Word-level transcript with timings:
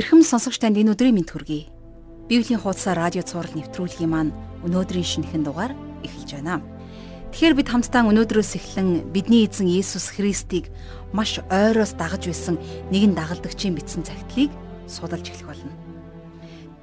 Ирхэм 0.00 0.24
сонсогч 0.24 0.56
танд 0.64 0.80
энэ 0.80 0.96
өдрийн 0.96 1.12
мэнд 1.12 1.28
хүргэе. 1.28 1.68
Библийн 2.24 2.56
хуудасаар 2.56 3.12
радио 3.12 3.20
цаураар 3.20 3.52
нэвтрүүлгийн 3.52 4.08
маань 4.08 4.32
өнөөдрийн 4.64 5.04
шинэхэн 5.04 5.44
дугаар 5.44 5.76
эхэлж 6.00 6.40
байна. 6.40 6.64
Тэгэхээр 7.36 7.52
бид 7.60 7.68
хамтдаа 7.68 8.08
өнөөдрөөс 8.08 8.52
эхлэн 8.56 9.12
бидний 9.12 9.44
эзэн 9.44 9.68
Есүс 9.68 10.16
Христийг 10.16 10.72
маш 11.12 11.44
ойроос 11.52 11.92
дагаж 12.00 12.32
байсан 12.32 12.56
нэгэн 12.88 13.12
дагалдагчийн 13.12 13.76
бичсэн 13.76 14.08
загтлыг 14.08 14.48
судалж 14.88 15.36
эхлэх 15.36 15.52
болно. 15.52 15.76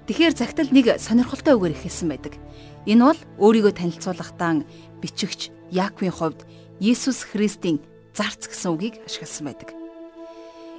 Тэгэхээр 0.05 0.37
загтал 0.37 0.69
нэг 0.69 1.01
сонирхолтой 1.01 1.57
үгээр 1.57 1.73
ихэлсэн 1.73 2.13
байдаг. 2.13 2.37
Энэ 2.85 3.01
бол 3.01 3.21
өөрийгөө 3.41 3.73
танилцуулахдаа 3.81 4.61
бичигч 5.01 5.49
Яаковын 5.73 6.13
хувьд 6.13 6.45
Есүс 6.77 7.25
Христийн 7.25 7.81
зарц 8.13 8.45
гэсэн 8.45 8.77
үгийг 8.77 9.01
ашигласан 9.09 9.49
байдаг. 9.49 9.76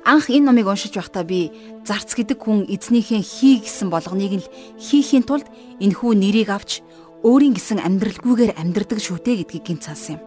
Анх 0.09 0.33
энэ 0.33 0.49
номыг 0.49 0.73
уншиж 0.73 0.97
байхдаа 0.97 1.21
би 1.21 1.53
зарц 1.85 2.17
гэдэг 2.17 2.41
хүн 2.41 2.65
эзнийхээ 2.65 3.21
хий 3.21 3.61
гэсэн 3.61 3.93
болгоныг 3.93 4.41
л 4.41 4.49
хийхийн 4.81 5.21
тулд 5.29 5.45
энэхүү 5.85 6.13
нэрийг 6.17 6.49
авч 6.49 6.81
өөрийн 7.21 7.53
гэсэн 7.53 7.85
амьдралгүйгээр 7.85 8.57
амьдрдаг 8.57 9.05
шүтээ 9.05 9.45
гэдгийг 9.45 9.65
гинцаасан 9.69 10.17
юм. 10.17 10.23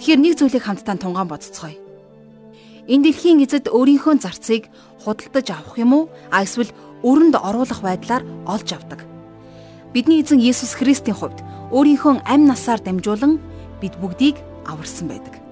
Тэгэхээр 0.00 0.20
нэг 0.24 0.32
зүйлийг 0.40 0.64
хамтдаа 0.64 0.96
тунгаан 0.96 1.28
бодцгоё. 1.28 1.76
Энэ 2.88 3.12
дэлхийн 3.12 3.44
эзэд 3.44 3.68
өөрийнхөө 3.68 4.16
зарцыг 4.16 4.72
худалдаж 5.04 5.46
авах 5.52 5.76
юм 5.76 5.92
уу? 5.92 6.04
А 6.32 6.40
эсвэл 6.40 6.72
өрөнд 7.04 7.36
оруулах 7.36 7.84
байдлаар 7.84 8.24
олж 8.48 8.68
авдаг. 8.72 9.04
Бидний 9.92 10.24
эзэн 10.24 10.40
Есүс 10.40 10.72
Христийн 10.72 11.20
хувьд 11.20 11.44
өөрийнхөө 11.68 12.24
амь 12.24 12.48
насаар 12.48 12.80
дамжуулан 12.80 13.36
бид 13.84 13.92
бүгдийг 14.00 14.40
аварсан 14.64 15.12
байдаг. 15.12 15.47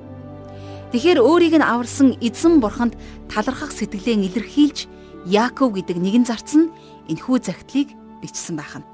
Тэгэхэр 0.96 1.20
өөрийг 1.20 1.60
нь 1.60 1.60
аварсан 1.60 2.16
эзэн 2.24 2.56
бурханд 2.56 2.96
талархах 3.28 3.68
сэтгэлээ 3.68 4.16
илэрхийлж 4.32 4.88
Яаков 5.28 5.76
гэдэг 5.76 5.92
нэгэн 5.92 6.24
зарц 6.24 6.56
нь 6.56 6.72
энхүү 7.12 7.36
загтлыг 7.44 7.92
бичсэн 8.24 8.56
байх 8.56 8.80
нь. 8.80 8.86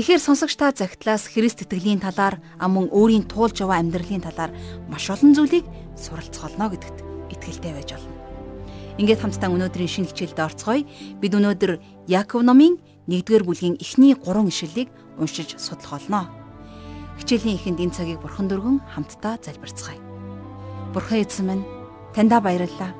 Тэгэхэр 0.00 0.16
сонсогч 0.16 0.56
та 0.56 0.72
загтлаас 0.72 1.28
Христ 1.28 1.60
итгэлийн 1.60 2.00
талаар 2.00 2.40
амун 2.56 2.88
өөрийн 2.88 3.28
туулж 3.28 3.60
яваа 3.60 3.84
амьдралын 3.84 4.24
талаар 4.24 4.56
маш 4.88 5.12
олон 5.12 5.36
зүйлийг 5.36 5.68
суралцголно 5.92 6.72
гэдэгт 6.72 7.04
итгэлтэй 7.36 7.76
байж 7.76 7.92
болно. 7.92 8.16
Ингээд 8.96 9.20
хамтдаа 9.28 9.52
өнөөдрийн 9.52 9.92
шинэ 9.92 10.08
хичээлд 10.08 10.40
орцгоё. 10.40 10.88
Бид 11.20 11.36
өнөөдөр 11.36 11.84
Яаков 12.08 12.48
номын 12.48 12.80
1-р 13.12 13.44
бүлгийн 13.44 13.76
эхний 13.76 14.16
3 14.16 14.48
ишлэлийг 14.48 14.88
уншиж 15.20 15.52
судлах 15.60 16.00
болно. 16.00 16.32
Хичээлийн 17.20 17.60
эхэнд 17.60 17.84
энэ 17.84 17.92
цагийг 17.92 18.24
бурхан 18.24 18.48
дөргөн 18.48 18.80
хамтдаа 18.88 19.36
залбирцгаая. 19.36 20.11
Бурхан 20.92 21.24
эзэн 21.24 21.46
минь 21.48 21.64
таньда 22.14 22.40
баярлалаа. 22.40 22.92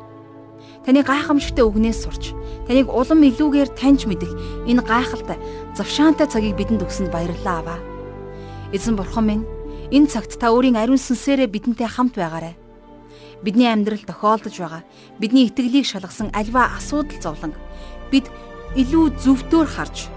Таны 0.84 1.04
гайхамшигтэ 1.04 1.62
үгнээс 1.62 2.08
сурч 2.08 2.32
таныг 2.66 2.88
улам 2.88 3.20
илүүгээр 3.20 3.70
таньж 3.76 4.08
мэдэх 4.08 4.32
энэ 4.66 4.80
гайхалтай 4.80 5.38
завшаантай 5.76 6.26
цагийг 6.26 6.56
бидэнд 6.56 6.82
өгсөнд 6.82 7.12
баярлалаа 7.12 7.56
аваа. 7.60 7.80
Эзэн 8.72 8.96
бурхан 8.96 9.24
минь 9.28 9.44
энэ 9.92 10.08
цагт 10.08 10.40
та 10.40 10.50
өөрийн 10.50 10.80
ариун 10.80 10.96
сүнсээрээ 10.96 11.52
бидэнтэй 11.52 11.86
хамт 11.86 12.16
байгаарай. 12.16 12.56
Бидний 13.44 13.68
амьдрал 13.68 14.00
тохиолдож 14.00 14.56
байгаа 14.56 14.82
бидний 15.20 15.46
итгэлийг 15.52 15.84
шалгасан 15.84 16.32
альва 16.32 16.72
асуудал 16.78 17.20
зовлон 17.20 17.52
бид 18.08 18.30
илүү 18.78 19.20
зөвтөөр 19.20 19.68
харж 19.68 20.08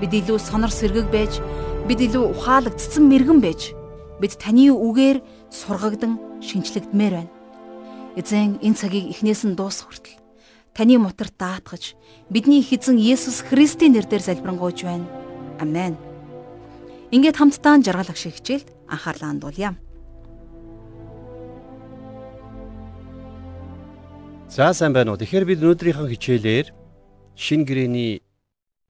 бид 0.00 0.12
илүү 0.12 0.38
сонор 0.42 0.68
сэргэг 0.68 1.08
байж 1.08 1.40
бид 1.88 2.04
илүү 2.04 2.24
ухаалагдсан 2.36 3.04
мэрэгэн 3.08 3.40
байж 3.40 3.72
бид 4.20 4.36
таны 4.36 4.68
үгээр 4.68 5.18
сургагдан 5.48 6.18
шинчлэгдмээр 6.44 7.14
байна. 7.16 7.32
Эзэн 8.20 8.60
энэ 8.60 8.78
цагийг 8.78 9.10
эхнээс 9.10 9.48
нь 9.48 9.56
дуусах 9.56 9.90
хүртэл 9.90 10.20
таны 10.76 10.98
мотор 10.98 11.30
даатгаж 11.32 11.96
бидний 12.28 12.60
их 12.60 12.70
эзэн 12.76 12.98
Есүс 13.00 13.42
Христийн 13.48 13.96
нэрээр 13.96 14.22
залбирanгуйж 14.22 14.84
байна. 14.84 15.06
Амен. 15.58 15.96
Ингээд 17.14 17.38
хамтдаа 17.38 17.80
жаргал 17.80 18.10
ах 18.10 18.18
шиг 18.18 18.38
хичээлд 18.38 18.68
анхаарлаа 18.90 19.30
хандуулъя. 19.30 19.74
За 24.50 24.74
сайн 24.74 24.94
байна 24.94 25.14
уу. 25.14 25.18
Тэгэхээр 25.18 25.46
бид 25.46 25.62
өнөөдрийнхөө 25.62 26.08
хичээлээр 26.14 26.66
шин 27.34 27.66
гэрэний 27.66 28.22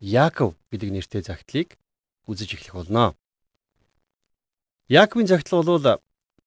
Яаков 0.01 0.53
гэдэг 0.69 0.91
нэртэй 0.93 1.23
загтлыг 1.25 1.81
үзэж 2.29 2.61
эхлэх 2.61 2.77
болно. 2.77 3.17
Яаковын 4.93 5.25
загтал 5.25 5.65
бол 5.65 6.01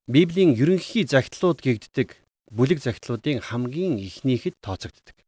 Библийн 0.08 0.56
ерөнхий 0.56 1.04
загтлууд 1.04 1.60
гэгддэг 1.60 2.16
бүлэг 2.48 2.80
загтлуудын 2.80 3.44
хамгийн 3.44 4.00
ихнийхэд 4.00 4.56
тооцогддог. 4.64 5.20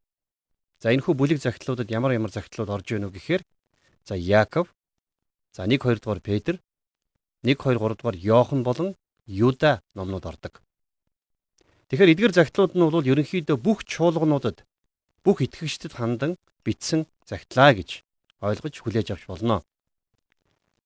За 0.80 0.96
энэхүү 0.96 1.12
бүлэг 1.20 1.36
загтлуудад 1.36 1.92
ямар 1.92 2.16
ямар 2.16 2.32
загтлууд 2.32 2.72
орж 2.72 2.88
ийнө 2.96 3.12
гэхээр 3.12 3.44
за 4.08 4.16
Яаков, 4.16 4.72
за 5.52 5.68
1 5.68 5.76
2 5.76 6.00
дугаар 6.00 6.24
Петр, 6.24 6.64
1 7.44 7.60
2 7.60 7.76
3 7.76 7.76
дугаар 7.76 8.16
Йохан 8.16 8.64
болон 8.64 8.96
Юда 9.28 9.84
номнууд 9.92 10.24
ордог. 10.24 10.64
Тэгэхээр 11.92 12.16
эдгээр 12.16 12.32
загтлууд 12.40 12.72
нь 12.72 12.80
бол 12.80 13.04
ерөнхийдөө 13.04 13.60
бүх 13.60 13.84
чуулгануудад 13.84 14.64
бүх 15.20 15.44
итгэгчдэд 15.44 15.92
хандан 15.92 16.40
бичсэн 16.64 17.04
загтлаа 17.28 17.76
гэж 17.76 18.00
ойлгож 18.40 18.74
хүлээж 18.80 19.12
авч 19.12 19.28
болно. 19.28 19.60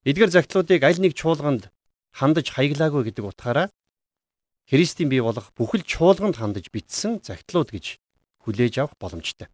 Эдгээр 0.02 0.34
загтлуудыг 0.34 0.82
аль 0.82 0.98
нэг 0.98 1.14
чуулганд 1.14 1.70
хандаж 2.10 2.50
хаяглаагүй 2.50 3.14
гэдэг 3.14 3.30
утгаараа 3.30 3.70
Христийн 4.70 5.08
бий 5.12 5.20
болох 5.20 5.52
бүхэл 5.52 5.84
чуулганд 5.84 6.40
хандаж 6.40 6.72
бичсэн 6.72 7.20
загтлууд 7.20 7.68
гэж 7.68 8.00
хүлээж 8.44 8.80
авах 8.80 8.96
боломжтой. 8.96 9.48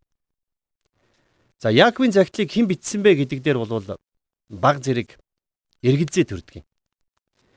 За 1.58 1.70
Яаковын 1.70 2.14
загтлыг 2.14 2.50
хэн 2.50 2.70
бичсэн 2.70 3.02
бэ 3.02 3.26
гэдэг 3.26 3.42
дээр 3.42 3.58
бол 3.58 3.98
баг 4.48 4.78
зэрэг 4.80 5.18
эргэлзээ 5.82 6.24
төрдөг 6.30 6.62
юм. 6.62 6.66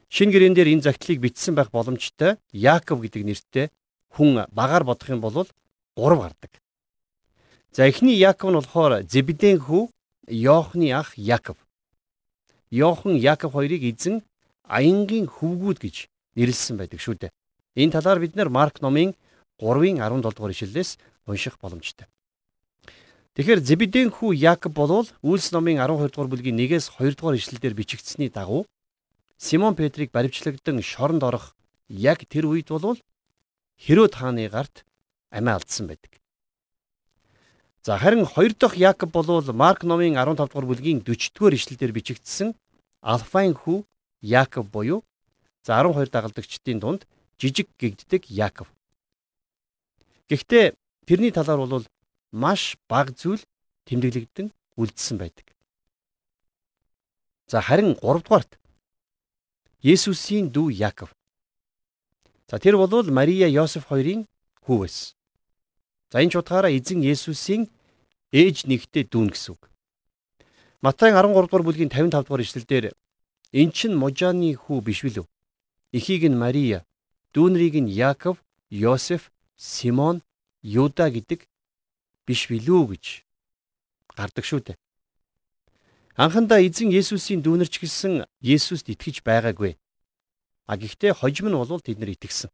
Шин 0.10 0.30
гэрэн 0.34 0.54
дээр 0.58 0.74
энэ 0.74 0.86
загтлыг 0.86 1.22
бичсэн 1.22 1.54
байх 1.56 1.70
боломжтой 1.70 2.42
Яаков 2.52 3.02
гэдэг 3.02 3.22
нэртэй 3.22 3.66
хүн 4.14 4.46
багаар 4.50 4.84
бодох 4.84 5.10
юм 5.10 5.22
бол 5.22 5.34
3 5.34 5.50
гардаг. 5.98 6.52
За 7.72 7.86
эхний 7.86 8.18
Яаков 8.18 8.50
нь 8.50 8.58
болохоор 8.58 9.06
Зебедийн 9.06 9.62
хүү 9.62 9.90
Йоохны 10.28 10.94
ах 10.94 11.18
Яаков. 11.18 11.58
Йохан 12.70 13.18
Яаков 13.18 13.54
хоёрыг 13.54 13.82
эзэн 13.82 14.22
аянгийн 14.66 15.30
хөвгүүд 15.30 15.78
гэж 15.82 15.96
нэрлсэн 16.36 16.78
байдаг 16.78 17.00
шүү 17.02 17.16
дээ. 17.22 17.32
Энэ 17.76 17.92
талаар 17.92 18.20
бид 18.20 18.36
нэр 18.36 18.50
Марк 18.50 18.82
номын 18.82 19.16
3-ын 19.60 19.98
17 19.98 20.22
дугаар 20.22 20.54
ишлэлээс 20.54 20.98
унших 21.26 21.58
боломжтой. 21.58 22.06
Тэгэхээр 23.34 23.66
Зебедийн 23.66 24.10
хүү 24.14 24.38
Яаков 24.38 24.74
болвол 24.78 25.10
Үйлс 25.26 25.50
номын 25.58 25.82
12 25.82 26.14
дугаар 26.14 26.30
бүлгийн 26.30 26.58
1-ээс 26.62 26.94
2 27.02 27.18
дугаар 27.18 27.38
ишлэлдэр 27.42 27.74
бичигдсэний 27.74 28.30
дагуу 28.30 28.70
Симон 29.38 29.74
Петрийг 29.74 30.14
баривчлагдан 30.14 30.86
шоронд 30.86 31.24
орох 31.26 31.58
яг 31.90 32.22
тэр 32.30 32.46
үед 32.46 32.70
болвол 32.70 33.02
Херод 33.82 34.14
хааны 34.14 34.46
гарт 34.54 34.86
амиа 35.34 35.58
алдсан 35.58 35.90
байдаг. 35.90 36.22
За 37.82 37.98
харин 37.98 38.26
хоёр 38.30 38.54
дахь 38.54 38.78
Яаков 38.78 39.10
болвол 39.10 39.42
Марк 39.50 39.82
номын 39.82 40.14
15 40.14 40.38
дугаар 40.38 40.70
бүлгийн 40.70 41.02
40 41.02 41.34
дугаар 41.34 41.58
ишлэлдэр 41.58 41.92
бичигдсэн 41.92 42.54
Алфайн 43.02 43.58
хүү 43.58 43.82
Яаков 44.22 44.70
буюу 44.70 45.02
за 45.66 45.82
12 45.82 46.14
дагалдагчдын 46.14 46.80
дунд 46.80 47.08
жижиг 47.40 47.68
гэгддэг 47.80 48.30
Яаков. 48.30 48.70
Гэхдээ 50.30 50.74
тэрний 51.06 51.32
талаар 51.32 51.60
бол 51.60 51.86
маш 52.32 52.78
бага 52.90 53.12
зүйл 53.14 53.44
тэмдэглэгдэн 53.86 54.52
үлдсэн 54.78 55.18
байдаг. 55.18 55.54
За 57.48 57.62
харин 57.62 57.96
3 58.02 58.24
дугаарт 58.24 58.60
Есүсийн 59.84 60.50
дүү 60.50 60.72
Яаков. 60.80 61.12
За 62.48 62.60
тэр 62.60 62.78
бол 62.78 63.04
Мария 63.12 63.48
Йосеф 63.48 63.88
хоёрын 63.92 64.26
хүү 64.64 64.78
байсан. 64.80 65.16
За 66.12 66.24
энэ 66.24 66.32
ч 66.32 66.36
утгаараа 66.40 66.72
эзэн 66.72 67.04
Есүсийн 67.04 67.68
ээж 68.32 68.66
нэгтэй 68.70 69.04
дүүн 69.10 69.34
гэсэн 69.36 69.54
үг. 69.54 69.70
Матай 70.82 71.12
13 71.12 71.34
дугаар 71.34 71.64
бүлгийн 71.68 71.92
55 71.92 72.26
дугаар 72.26 72.44
ишлэлдэр 72.46 72.86
эн 73.54 73.70
чин 73.72 73.94
Можаны 73.98 74.56
хүү 74.56 74.80
биш 74.82 75.04
билүү? 75.04 75.26
Эхийг 75.94 76.26
нь 76.32 76.38
Мария, 76.38 76.86
дүүнрийг 77.34 77.76
нь 77.82 77.90
Яаков, 77.90 78.38
Йосеф, 78.70 79.32
Симон, 79.58 80.22
Юда 80.62 81.10
гэдэг 81.10 81.50
биш 82.26 82.48
билүү 82.48 82.96
гэж 82.96 83.06
гардаг 84.16 84.46
шүү 84.46 84.62
дээ. 84.72 84.78
Анхандаа 86.16 86.62
эзэн 86.62 86.94
Есүсийн 86.94 87.42
дүүнерч 87.42 87.82
гисэн 87.82 88.30
Есүст 88.40 88.88
итгэж 88.94 89.26
байгаагүй. 89.26 89.76
А 90.70 90.78
гэхдээ 90.78 91.18
хожим 91.18 91.50
нь 91.50 91.58
бол 91.58 91.82
тэд 91.82 91.98
нар 92.00 92.14
итгэсэн. 92.14 92.54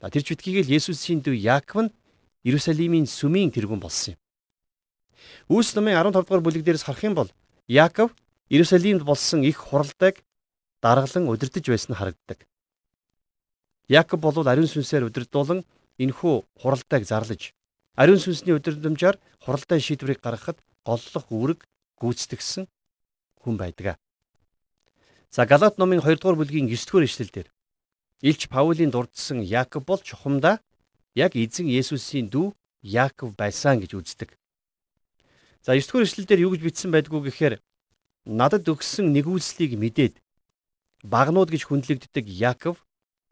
За 0.00 0.12
тэр 0.12 0.22
ч 0.22 0.36
битгийгэл 0.36 0.76
Есүсийн 0.76 1.24
дүү 1.24 1.34
Яаков 1.34 1.88
нь 1.88 1.94
Иерусалимийн 2.44 3.08
сүмийн 3.08 3.50
тэргүүн 3.50 3.80
болсон 3.80 4.14
юм. 4.14 4.20
Үүс 5.48 5.74
номын 5.74 5.96
15 5.96 6.22
дугаар 6.22 6.44
бүлэг 6.44 6.62
дээрс 6.62 6.84
харах 6.86 7.02
юм 7.02 7.16
бол 7.16 7.30
Яаков 7.66 8.12
Иерусалимд 8.52 9.02
болсон 9.02 9.42
их 9.42 9.56
хуралдааг 9.56 10.22
даргалан 10.84 11.28
удирдах 11.28 11.64
байсан 11.66 11.96
харагддаг. 11.96 12.46
Яаков 13.88 14.20
бол 14.20 14.48
ариун 14.48 14.68
сүнсээр 14.68 15.08
удирдуулан 15.08 15.64
энхүү 15.98 16.34
хуралдааг 16.60 17.04
зарлаж 17.08 17.52
Ариун 17.98 18.20
сүнсний 18.22 18.54
өдрөмжөөр 18.54 19.16
хуралдаан 19.42 19.82
шийдвэрийг 19.82 20.22
гаргахад 20.22 20.62
голлох 20.86 21.26
үүрэг 21.34 21.66
гүйцэтгсэн 21.98 22.70
хүн 23.42 23.56
байдаг. 23.58 23.98
За 25.34 25.42
Галат 25.50 25.82
номын 25.82 25.98
2 25.98 26.22
дугаар 26.22 26.38
бүлгийн 26.38 26.70
9 26.70 26.86
дугаар 26.86 27.08
ишлэлдэр 27.10 27.50
Илч 28.22 28.46
Паулийн 28.46 28.94
дурдсан 28.94 29.42
Яаков 29.42 29.82
бол 29.82 29.98
чухамдаа 29.98 30.62
яг 31.14 31.34
эзэн 31.34 31.66
Есүсийн 31.66 32.30
дүү 32.30 32.54
Яаков 32.82 33.34
байсан 33.34 33.82
гэж 33.82 33.98
үздэг. 33.98 34.30
За 35.66 35.74
9 35.74 35.90
дугаар 35.90 36.06
ишлэлдэр 36.06 36.38
юу 36.46 36.54
гэж 36.54 36.62
бичсэн 36.62 36.94
байдгүй 36.94 37.20
гэхээр 37.26 37.54
надад 38.30 38.62
өгсөн 38.62 39.10
нэгүүлслийг 39.10 39.74
мэдээд 39.74 40.22
багнууд 41.02 41.50
гэж 41.50 41.66
хүндлэгддэг 41.66 42.30
Яаков, 42.30 42.86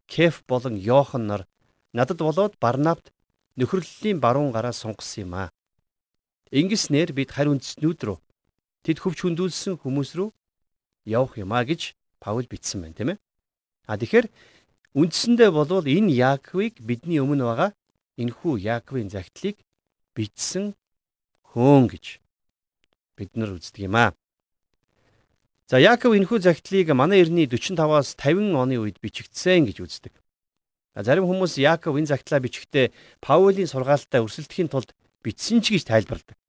Кеф 0.07 0.43
болон 0.47 0.75
Йохан 0.75 1.27
нар 1.27 1.47
надад 1.93 2.19
болоод 2.23 2.55
Барнавт 2.59 3.11
нөхөрлөлийн 3.59 4.19
баруун 4.19 4.51
гараа 4.51 4.73
сунгасан 4.73 5.23
юм 5.27 5.33
аа. 5.35 5.49
Ингэснээр 6.51 7.11
бид 7.11 7.35
харь 7.35 7.51
үндэстнүүд 7.51 7.99
рүү 8.07 8.17
тэд 8.87 8.97
хөвч 9.03 9.19
хүндүүлсэн 9.27 9.75
хүмүүс 9.83 10.15
рүү 10.15 10.29
явах 11.05 11.35
юм 11.37 11.51
а 11.51 11.63
гэж 11.67 11.93
Паул 12.23 12.47
бичсэн 12.47 12.81
байна 12.81 12.95
тийм 12.97 13.09
ээ. 13.13 13.17
А 13.85 13.99
тэгэхээр 13.99 14.27
үндсэндээ 14.95 15.49
болвол 15.51 15.85
энэ 15.85 16.15
Яаковыг 16.15 16.79
бидний 16.81 17.19
өмнө 17.19 17.45
байгаа 17.45 17.71
энхүү 18.17 18.53
Яаковын 18.63 19.11
загтлыг 19.11 19.59
бичсэн 20.15 20.73
хөөн 21.51 21.91
гэж 21.91 22.23
бид 23.19 23.31
нар 23.35 23.53
үздэг 23.53 23.85
юм 23.85 23.95
а. 23.99 24.15
За 25.67 25.81
Яаков 25.83 26.15
энхүү 26.15 26.39
загтлыг 26.39 26.95
манай 26.95 27.27
эртний 27.27 27.43
45-аас 27.43 28.15
50 28.15 28.55
оны 28.55 28.79
үед 28.79 29.03
бичигдсэн 29.03 29.67
гэж 29.67 29.83
үздэг. 29.83 30.15
Зарим 30.95 31.27
хүмүүс 31.27 31.59
Яаков 31.59 31.99
энэ 31.99 32.07
загтлаа 32.07 32.39
бичихдээ 32.39 32.95
Паулийн 33.19 33.67
сургаалтай 33.67 34.23
өрсөлдөхийн 34.23 34.71
тулд 34.71 34.95
бичсэн 35.27 35.59
ч 35.59 35.75
гэж 35.75 35.91
тайлбарладаг. 35.91 36.39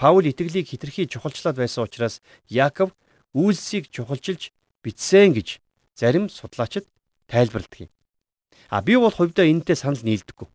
Паул 0.00 0.24
итгэлийг 0.24 0.72
хитрхий 0.72 1.04
чухалчлаад 1.04 1.60
байсан 1.60 1.84
учраас 1.84 2.24
Яаков 2.48 2.96
үйлсийг 3.36 3.92
чухалчилж 3.92 4.56
бичсэн 4.80 5.36
гэж 5.36 5.60
зарим 5.92 6.32
судлаачид 6.32 6.88
тайлбарладаг 7.28 7.76
юм. 7.76 7.90
А 8.72 8.80
би 8.80 8.96
бол 8.96 9.12
хувьдаа 9.12 9.44
энэтэй 9.44 9.76
санал 9.76 10.00
нийлдэггүй. 10.00 10.48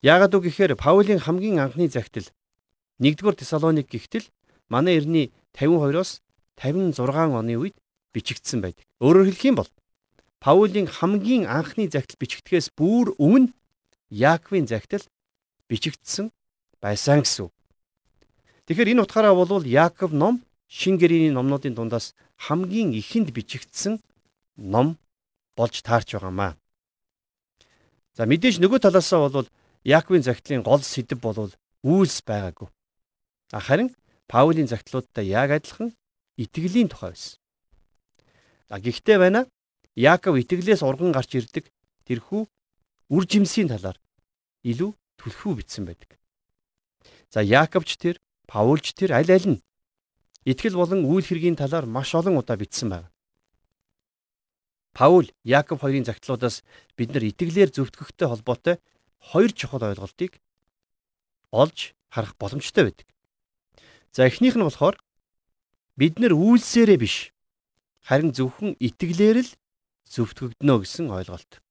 Яагаад 0.00 0.32
үг 0.32 0.48
гэхээр 0.48 0.80
Паулийн 0.80 1.20
хамгийн 1.20 1.60
анхны 1.60 1.92
загтал 1.92 2.24
1-р 3.04 3.36
Тесалоник 3.36 3.92
гихтэл 3.92 4.32
манай 4.72 4.96
эртний 4.96 5.26
52-оос 5.52 6.24
56 6.56 7.36
оны 7.36 7.54
үед 7.60 7.76
бичигдсэн 8.16 8.64
байдаг. 8.64 8.84
Өөрөөр 9.04 9.28
хэлэх 9.28 9.44
юм 9.52 9.56
бол 9.60 9.70
Паулийн 10.40 10.88
хамгийн 10.88 11.44
анхны 11.46 11.86
загтал 11.92 12.16
бичигдэхээс 12.18 12.72
бүр 12.72 13.12
өмнө 13.20 13.52
Яаковын 14.08 14.66
загтал 14.66 15.04
бичигдсэн 15.68 16.32
байсан 16.80 17.22
гэсэн 17.22 17.46
үг. 17.46 17.54
Тэгэхээр 18.66 18.96
энэ 18.96 19.02
утгаараа 19.04 19.36
бол 19.36 19.62
Яаков 19.62 20.10
ном 20.10 20.42
Шин 20.72 20.96
гэрээний 20.96 21.30
номнуудын 21.36 21.76
дундаас 21.76 22.16
хамгийн 22.40 22.96
ихэнд 22.96 23.28
бичигдсэн 23.36 24.00
ном 24.56 24.96
болж 25.54 25.84
таарч 25.84 26.16
байгаамаа. 26.16 26.56
За 28.16 28.24
мэдээж 28.24 28.56
нөгөө 28.56 28.80
талаасаа 28.80 29.28
бол 29.28 29.48
Яаковын 29.84 30.24
загтлын 30.24 30.64
гол 30.64 30.80
сэдэв 30.80 31.20
бол 31.20 31.52
үйлс 31.84 32.24
байгаагүй. 32.24 32.68
Харин 33.52 33.92
Паулийн 34.32 34.64
загтлуудтай 34.64 35.28
яг 35.28 35.52
адилхан 35.52 35.92
итгэлийн 36.40 36.88
тухай 36.88 37.12
байсан. 37.12 37.36
А 38.72 38.80
гэхдээ 38.80 39.18
байна 39.20 39.44
Яаков 39.92 40.40
итгэлээс 40.40 40.80
урган 40.80 41.12
гарч 41.12 41.36
ирдэг 41.36 41.68
тэрхүү 42.08 42.48
үр 43.12 43.24
жимсийн 43.28 43.68
талаар 43.68 44.00
илүү 44.64 44.96
түлхүү 45.20 45.52
бичсэн 45.60 45.84
байдаг. 45.84 46.16
За 47.28 47.44
Яаковч 47.44 48.00
тэр, 48.00 48.16
Паулч 48.48 48.96
тэр 48.96 49.12
аль 49.12 49.28
аль 49.28 49.48
нь 49.52 49.60
итгэл 50.48 50.80
болон 50.80 51.04
үйл 51.04 51.28
хэргийн 51.28 51.60
талаар 51.60 51.84
маш 51.84 52.16
олон 52.16 52.40
удаа 52.40 52.56
бичсэн 52.56 52.88
байна. 52.88 53.12
Паул 54.96 55.28
Яаков 55.44 55.84
хоёрын 55.84 56.08
загтлуудаас 56.08 56.64
бид 56.96 57.12
нар 57.12 57.28
итгэлээр 57.28 57.68
зөвтгөхтэй 57.68 58.28
холбоотой 58.32 58.80
хоёр 59.20 59.52
чухал 59.52 59.84
ойлголтыг 59.84 60.40
олж 61.52 61.92
харах 62.08 62.32
боломжтой 62.40 62.88
байдаг. 62.88 63.12
За 64.12 64.28
эхнийх 64.28 64.56
нь 64.60 64.64
болохоор 64.64 65.00
бид 65.96 66.20
нар 66.20 66.36
үйлсээрээ 66.36 66.98
биш 67.00 67.32
харин 68.04 68.36
зөвхөн 68.36 68.76
итгэлээр 68.76 69.40
л 69.40 69.50
зөвтгөгднө 70.04 70.74
гэсэн 70.84 71.08
ойлголт. 71.08 71.64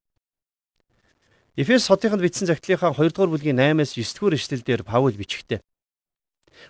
Эфес 1.54 1.86
хотынд 1.86 2.18
бичсэн 2.18 2.50
загтлынхаа 2.50 2.98
2 2.98 3.14
дугаар 3.14 3.30
бүлгийн 3.30 3.62
8-аас 3.62 3.94
9 3.94 4.18
дугаар 4.18 4.34
эшлэлдэр 4.34 4.82
Паул 4.82 5.14
бичгтээ. 5.14 5.62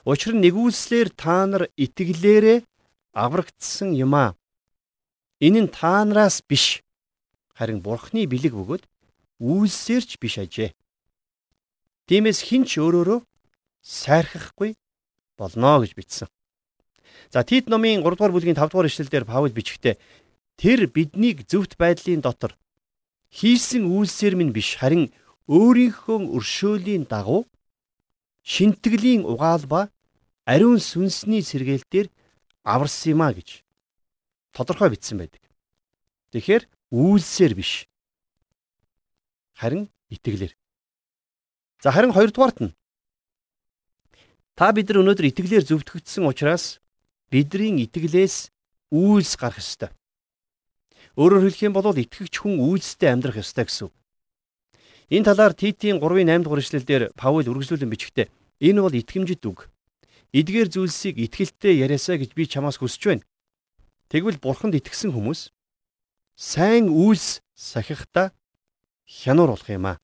Учир 0.04 0.36
нь 0.36 0.44
нэгүүлслэр 0.44 1.08
та 1.16 1.48
нар 1.48 1.72
итгэлээрээ 1.80 2.68
аврагдсан 3.16 3.96
юм 3.96 4.12
аа. 4.12 4.36
Энэ 5.40 5.60
нь 5.64 5.72
та 5.72 6.04
нараас 6.04 6.44
биш 6.44 6.84
харин 7.56 7.80
Бурхны 7.80 8.28
бэлэг 8.28 8.52
бөгөөд 8.52 8.84
үйлсээрч 9.40 10.20
биш 10.20 10.36
ажээ. 10.36 10.76
Тиймээс 12.10 12.44
хинч 12.44 12.76
өөрөөрөө 12.76 13.24
сайрхахгүй 13.80 14.76
болно 15.38 15.80
гэж 15.80 15.94
бичсэн. 15.94 16.28
За 17.30 17.44
Тит 17.44 17.68
номын 17.68 18.02
3 18.02 18.16
дугаар 18.16 18.32
бүлгийн 18.32 18.56
5 18.56 18.70
дугаар 18.70 18.88
эшлэлдэр 18.90 19.24
Паул 19.24 19.52
бичгтээ 19.52 19.96
Тэр 20.62 20.86
биднийг 20.86 21.42
зөвхт 21.48 21.74
байдлын 21.80 22.20
дотор 22.22 22.54
хийсэн 23.32 23.88
үйлсээр 23.88 24.34
минь 24.36 24.52
биш 24.52 24.76
харин 24.78 25.10
өөрийнхөө 25.48 26.28
өршөөлийн 26.36 27.08
дагуу 27.08 27.48
шинтгэлийн 28.44 29.24
угаал 29.24 29.64
ба 29.66 29.80
ариун 30.44 30.78
сүнсний 30.78 31.42
сэргээлтээр 31.42 32.06
аварсан 32.62 33.10
юм 33.16 33.20
а 33.26 33.32
гэж 33.32 33.64
тодорхой 34.52 34.92
бичсэн 34.92 35.18
байдаг. 35.18 35.42
Тэгэхээр 36.30 36.62
үйлсээр 36.92 37.52
биш 37.56 37.88
харин 39.56 39.88
итгэлээр. 40.14 40.54
За 41.82 41.90
харин 41.90 42.12
хоёрдугаарт 42.12 42.58
нь 42.60 42.76
та 44.58 44.72
бид 44.72 44.88
нар 44.92 45.00
өнөөдөр 45.00 45.30
итгэлээр 45.32 45.64
зөвтгөгдсөн 45.64 46.28
учраас 46.28 46.78
бидний 47.32 47.88
итгэлээс 47.88 48.52
үйлс 48.92 49.32
гарах 49.40 49.60
ёстой. 49.64 49.90
Өөрөөр 51.16 51.48
хэлэх 51.48 51.64
юм 51.68 51.72
бол 51.72 51.96
итгэгч 51.96 52.34
хүн 52.40 52.60
үйлстэй 52.60 53.08
амьдрах 53.08 53.40
ёстой 53.40 53.64
гэсэн 53.64 53.88
үг. 53.88 53.94
Энэ 55.12 55.28
талаар 55.28 55.52
Титийн 55.56 56.00
3-ын 56.00 56.28
8 56.28 56.44
дугаар 56.44 56.60
эшлэлдэр 56.64 57.02
Паул 57.16 57.44
үргэлжлүүлэн 57.44 57.92
бичгтээ 57.92 58.32
энэ 58.60 58.80
бол 58.80 58.92
итгэмжит 58.92 59.44
үг. 59.48 59.68
Эдгээр 60.32 60.68
зүйлсийг 60.72 61.20
итгэлтэй 61.20 61.84
яриасаа 61.84 62.16
гэж 62.16 62.32
би 62.32 62.48
чамаас 62.48 62.80
хүсэж 62.80 63.02
байна. 63.08 63.24
Тэгвэл 64.08 64.40
бурханд 64.40 64.76
итгэсэн 64.76 65.12
хүмүүс 65.12 65.52
сайн 66.36 66.88
үйлс 66.88 67.44
сахихта 67.52 68.32
хянуур 69.04 69.56
болох 69.56 69.68
юм 69.68 69.92
аа. 69.92 69.96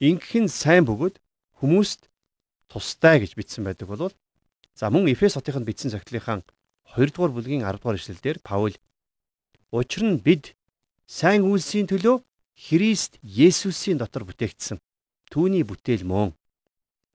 Ингэх 0.00 0.36
нь 0.40 0.48
сайн 0.48 0.88
бөгөөд 0.88 1.20
хүмүүст 1.60 2.09
тустай 2.70 3.18
гэж 3.18 3.34
бичсэн 3.34 3.66
байдаг 3.66 3.90
бол 3.90 4.14
за 4.78 4.86
мөн 4.88 5.10
Эфес 5.10 5.34
хотынд 5.34 5.66
бичсэн 5.66 5.90
цагтлынхаа 5.90 6.46
2 6.94 7.10
дугаар 7.10 7.34
бүлгийн 7.34 7.66
10 7.66 7.82
дугаар 7.82 7.98
эшлэлдэр 7.98 8.38
Паул 8.46 8.74
Учир 9.70 10.02
нь 10.02 10.18
бид 10.18 10.58
сайн 11.06 11.46
үйлсийн 11.46 11.86
төлөө 11.86 12.26
Христ 12.58 13.22
Есүсийн 13.22 14.02
дотор 14.02 14.26
бүтээгдсэн. 14.26 14.82
Түүний 15.30 15.62
бүтээл 15.62 16.02
мөн. 16.02 16.34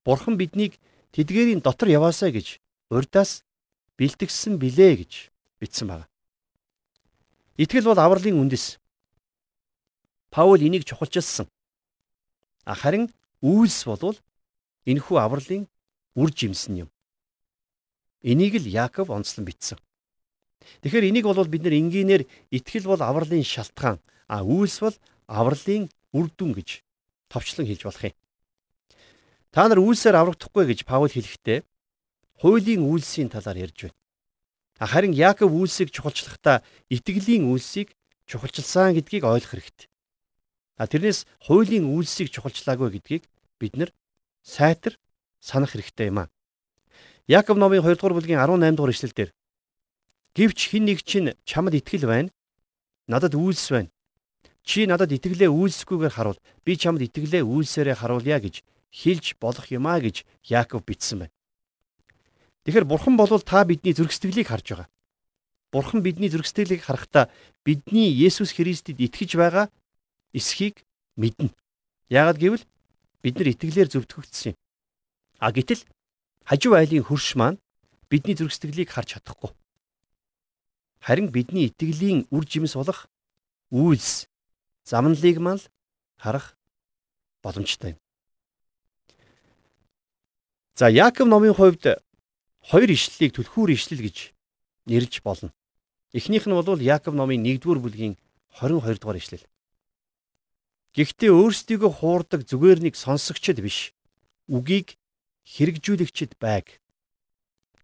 Бурхан 0.08 0.40
биднийг 0.40 0.80
тэдгээрийн 1.12 1.60
дотор 1.60 1.92
яваасаа 1.92 2.32
гэж 2.32 2.56
урдаас 2.88 3.44
бэлтгэсэн 4.00 4.56
билээ 4.56 5.04
гэж 5.04 5.12
бичсэн 5.60 5.86
байна. 5.92 6.08
Итгэл 7.60 7.92
бол 7.92 8.00
авралын 8.00 8.40
үндэс. 8.40 8.80
Паул 10.32 10.60
энийг 10.64 10.88
чухалчилсан. 10.88 11.44
Харин 12.64 13.12
үйлс 13.44 13.84
бол 13.84 14.16
энэхүү 14.86 15.18
авралын 15.18 15.66
үр 16.14 16.30
жимсэн 16.32 16.86
юм. 16.86 16.90
Энийг 18.22 18.56
л 18.56 18.66
Яаков 18.66 19.10
онцлон 19.10 19.44
бичсэн. 19.44 19.78
Тэгэхээр 20.82 21.10
энийг 21.12 21.26
бол 21.26 21.46
бид 21.46 21.62
нар 21.62 21.74
энгийнээр 21.76 22.22
итгэл 22.50 22.90
бол 22.90 23.02
авралын 23.02 23.44
шалтгаан, 23.44 24.00
а 24.26 24.42
үйлс 24.42 24.80
бол 24.80 24.96
авралын 25.26 25.90
үр 26.14 26.26
дүн 26.32 26.56
гэж 26.56 26.82
товчлон 27.28 27.66
хэлж 27.66 27.82
болох 27.84 28.04
юм. 28.10 28.16
Та 29.52 29.68
нар 29.68 29.80
үйлсээр 29.80 30.16
аврагдахгүй 30.16 30.64
гэж 30.68 30.84
Паул 30.84 31.10
хэлэхдээ 31.10 31.64
хуулийн 32.40 32.82
үйлсийн 32.84 33.30
талаар 33.32 33.56
ярьж 33.68 33.88
байна. 33.88 33.96
Харин 34.76 35.16
Яаков 35.16 35.52
үйлсийг 35.52 35.88
чухалчлахдаа 35.88 36.60
итгэлийн 36.92 37.48
үйлсийг 37.48 37.96
чухалчилсан 38.28 38.92
гэдгийг 38.92 39.24
ойлгох 39.24 39.56
хэрэгтэй. 39.56 39.88
А 40.76 40.84
тэрнээс 40.84 41.24
хуулийн 41.48 41.88
үйлсийг 41.88 42.28
чухалчлаагүй 42.28 43.00
гэдгийг 43.00 43.24
бид 43.56 43.74
нар 43.80 43.90
сайтар 44.46 44.94
санах 45.42 45.74
хэрэгтэй 45.74 46.14
юм 46.14 46.22
а. 46.22 46.30
Яаков 47.26 47.58
номын 47.58 47.82
2 47.82 47.98
дугаар 47.98 48.14
бүлгийн 48.14 48.38
18 48.38 48.78
дугаар 48.78 48.94
эшлэлдэр 48.94 49.30
Гэвч 50.36 50.68
хин 50.70 50.84
нэг 50.84 51.00
чинь 51.02 51.32
чамд 51.48 51.74
итгэл 51.74 52.06
байна. 52.06 52.30
Надад 53.08 53.34
үйлс 53.34 53.72
байна. 53.72 53.90
Чи 54.62 54.84
надад 54.84 55.08
итгэлээ 55.08 55.48
үйлсгүйгээр 55.48 56.12
харуул. 56.12 56.38
Би 56.60 56.76
чамд 56.76 57.00
итгэлээ 57.00 57.40
үйлсээрээ 57.40 57.96
харуулъя 57.96 58.38
гэж 58.44 58.60
хэлж 58.92 59.40
болох 59.40 59.66
юмаа 59.72 59.96
гэж 60.04 60.28
Яаков 60.44 60.84
бичсэн 60.84 61.24
байна. 61.24 61.34
Тэгэхээр 62.68 62.84
бурхан 62.84 63.16
бол 63.16 63.32
та 63.40 63.64
бидний 63.64 63.96
зүрх 63.96 64.12
сэтгэлийг 64.12 64.52
харж 64.52 64.66
байгаа. 64.76 64.88
Бурхан 65.72 66.04
бидний 66.04 66.28
зүрх 66.28 66.44
сэтгэлийг 66.44 66.84
харахтаа 66.84 67.32
бидний 67.64 68.12
Есүс 68.12 68.52
Христэд 68.52 69.00
итгэж 69.00 69.40
байгаа 69.40 69.72
эсхийг 70.36 70.84
мэднэ. 71.16 71.48
Яагад 72.12 72.36
гэвэл 72.36 72.64
бид 73.22 73.36
нар 73.36 73.52
итгэлээр 73.52 73.88
зөвтгөгдсөн 73.90 74.52
юм. 74.52 74.56
А 75.38 75.52
гэтэл 75.52 75.82
хажуу 76.44 76.74
айлын 76.74 77.04
хөрш 77.04 77.36
маань 77.36 77.60
бидний 78.10 78.36
зүрх 78.36 78.54
сэтгэлийг 78.54 78.90
харж 78.90 79.18
чадахгүй. 79.18 79.50
Харин 81.00 81.30
бидний 81.30 81.68
итгэлийн 81.68 82.26
үр 82.30 82.44
жимс 82.46 82.74
болох 82.74 83.06
үйлс 83.70 84.26
замналыг 84.84 85.38
мал 85.38 85.60
харах 86.16 86.56
боломжтой 87.42 87.94
юм. 87.94 87.98
За 90.76 90.90
Яаков 90.90 91.26
номын 91.28 91.54
хувьд 91.54 92.02
хоёр 92.60 92.90
ишлэлийг 92.90 93.32
түлхүүр 93.34 93.74
ишлэл 93.74 94.04
гэж 94.04 94.36
нэрлж 94.86 95.22
болно. 95.22 95.50
Эхнийх 96.12 96.46
нь 96.46 96.54
бол 96.54 96.80
Яаков 96.80 97.14
номын 97.14 97.42
1-р 97.42 97.78
бүлгийн 97.80 98.14
22 98.60 99.00
дугаар 99.00 99.18
ишлэл. 99.18 99.44
Гэхдээ 100.96 101.30
өөрсдийгөө 101.30 101.92
хуурдаг 101.92 102.48
зүгээр 102.48 102.80
нэг 102.80 102.94
сонсогчд 102.96 103.60
биш. 103.60 103.92
Үгийг 104.48 104.96
хэрэгжүүлэгчд 105.44 106.40
байг 106.40 106.80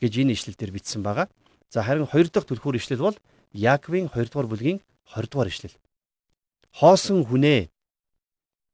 гэж 0.00 0.12
энэ 0.24 0.32
ишлэл 0.32 0.56
дээр 0.56 0.72
бичсэн 0.72 1.04
байгаа. 1.04 1.28
За 1.68 1.84
харин 1.84 2.08
хоёр 2.08 2.32
дахь 2.32 2.48
түлхүүр 2.48 2.80
ишлэл 2.80 3.04
бол 3.04 3.18
Яаковын 3.52 4.08
2 4.08 4.32
дугаар 4.32 4.48
бүлгийн 4.48 4.80
20 5.12 5.28
дугаар 5.28 5.52
ишлэл 5.52 5.76
хоосон 6.72 7.24
хүнээ 7.28 7.68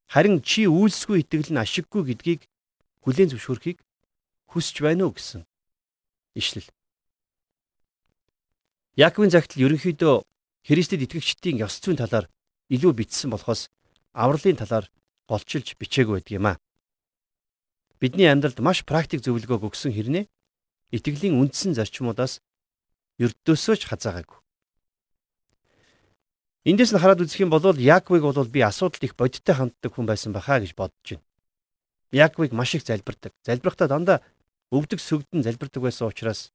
харин 0.06 0.38
чи 0.40 0.70
үйлсгүй 0.70 1.26
итгэл 1.26 1.50
нь 1.50 1.62
ашиггүй 1.62 2.02
гэдгийг 2.06 2.46
хүлээн 3.02 3.34
зөвшөөрөхийг 3.34 3.82
хүсэж 4.54 4.76
байна 4.86 5.10
уу 5.10 5.12
гэсэн 5.18 5.42
ишлэл. 6.38 6.70
Яаковын 8.94 9.34
загтал 9.34 9.66
ерөнхийдөө 9.66 10.22
Христэд 10.62 11.02
итгэгчдийн 11.02 11.58
ёс 11.66 11.82
зүйн 11.82 11.98
талаар 11.98 12.30
илүү 12.70 12.92
бичсэн 12.94 13.34
болохоос 13.34 13.66
авралын 14.12 14.58
талаар 14.58 14.86
голчилж 15.28 15.76
бичээгүй 15.76 16.20
байдаг 16.20 16.34
юм 16.36 16.46
а. 16.52 16.60
Бидний 18.00 18.30
амьдралд 18.30 18.60
маш 18.62 18.86
практик 18.86 19.20
зөвлөгөөг 19.24 19.68
өгсөн 19.68 19.92
хэрнээ 19.92 20.28
итгэлийн 20.94 21.36
үндсэн 21.36 21.74
зарчмуудаас 21.76 22.40
ердөөсөө 23.18 23.76
ч 23.76 23.82
хазаагаагүй. 23.90 24.38
Эндээс 26.68 26.92
нь 26.94 27.00
хараад 27.00 27.24
үзэх 27.24 27.42
юм 27.42 27.50
бол 27.50 27.64
Яаковыг 27.74 28.22
бол 28.22 28.48
би 28.48 28.60
асуудалд 28.62 29.02
их 29.02 29.16
бодиттой 29.18 29.54
ханддаг 29.56 29.90
хүн 29.92 30.06
байсан 30.06 30.32
бахаа 30.32 30.62
гэж 30.62 30.72
бодож 30.78 31.18
байна. 31.18 31.26
Яаковыг 32.12 32.52
маш 32.52 32.74
их 32.74 32.86
залбирдаг. 32.86 33.32
Залбирхдаа 33.44 33.88
дандаа 33.88 34.18
өвдөг 34.70 35.00
сөгдөн 35.00 35.42
залбирдаг 35.42 35.82
байсан 35.82 36.08
учраас 36.08 36.52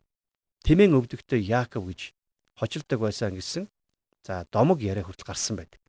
тэмээн 0.63 0.95
өвдөгтэй 0.95 1.41
Яаков 1.43 1.89
гэж 1.91 2.15
хочилдог 2.55 3.00
байсан 3.03 3.36
гэсэн 3.36 3.67
за 4.24 4.48
домог 4.53 4.79
яриа 4.79 5.03
хүртэл 5.03 5.27
гарсан 5.27 5.60
байдаг. 5.60 5.82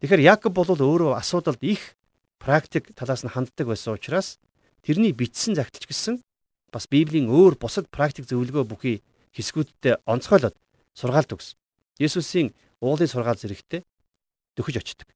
Тэгэхээр 0.00 0.26
Яаков 0.28 0.52
бол 0.52 0.68
өөрөө 0.68 1.16
асуудалд 1.16 1.62
их 1.64 1.96
практик 2.36 2.92
талаас 2.92 3.24
нь 3.24 3.32
ханддаг 3.32 3.66
байсан 3.72 3.96
учраас 3.96 4.36
тэрний 4.84 5.16
бичсэн 5.16 5.56
загталч 5.56 5.88
гэсэн 5.88 6.20
бас 6.68 6.84
Библийн 6.84 7.32
өөр 7.32 7.56
бусад 7.56 7.88
практик 7.88 8.28
зөвлөгөө 8.28 8.64
бүхий 8.68 9.00
хэсгүүдтэй 9.32 10.04
онцгойлоод 10.04 10.56
сургаалт 10.92 11.32
өгсөн. 11.32 11.56
Есүсийн 11.96 12.52
уулын 12.84 13.08
сургаал 13.08 13.40
зэрэгтэй 13.40 13.88
дөхөж 14.56 14.76
очдог. 14.76 15.08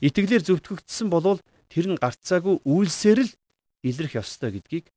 Итгэлээр 0.00 0.48
зөвтгөгдсөн 0.48 1.12
болвол 1.12 1.40
тэр 1.68 1.92
нь 1.92 2.00
гарцаагүй 2.00 2.64
үйлсээр 2.64 3.20
л 3.28 3.32
илрэх 3.84 4.16
ёстой 4.16 4.56
гэдгийг 4.56 4.88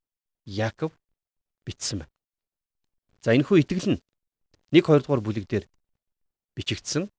Яаков 0.47 0.95
бичсэн 1.67 2.03
байна. 2.03 2.11
За 3.23 3.35
энэ 3.35 3.43
хүү 3.47 3.63
итгэл 3.67 3.95
нь 3.95 4.01
1 4.71 4.83
2 4.83 5.03
дугаар 5.03 5.23
бүлэг 5.23 5.47
дээр 5.47 5.65
бичигдсэн. 6.55 7.11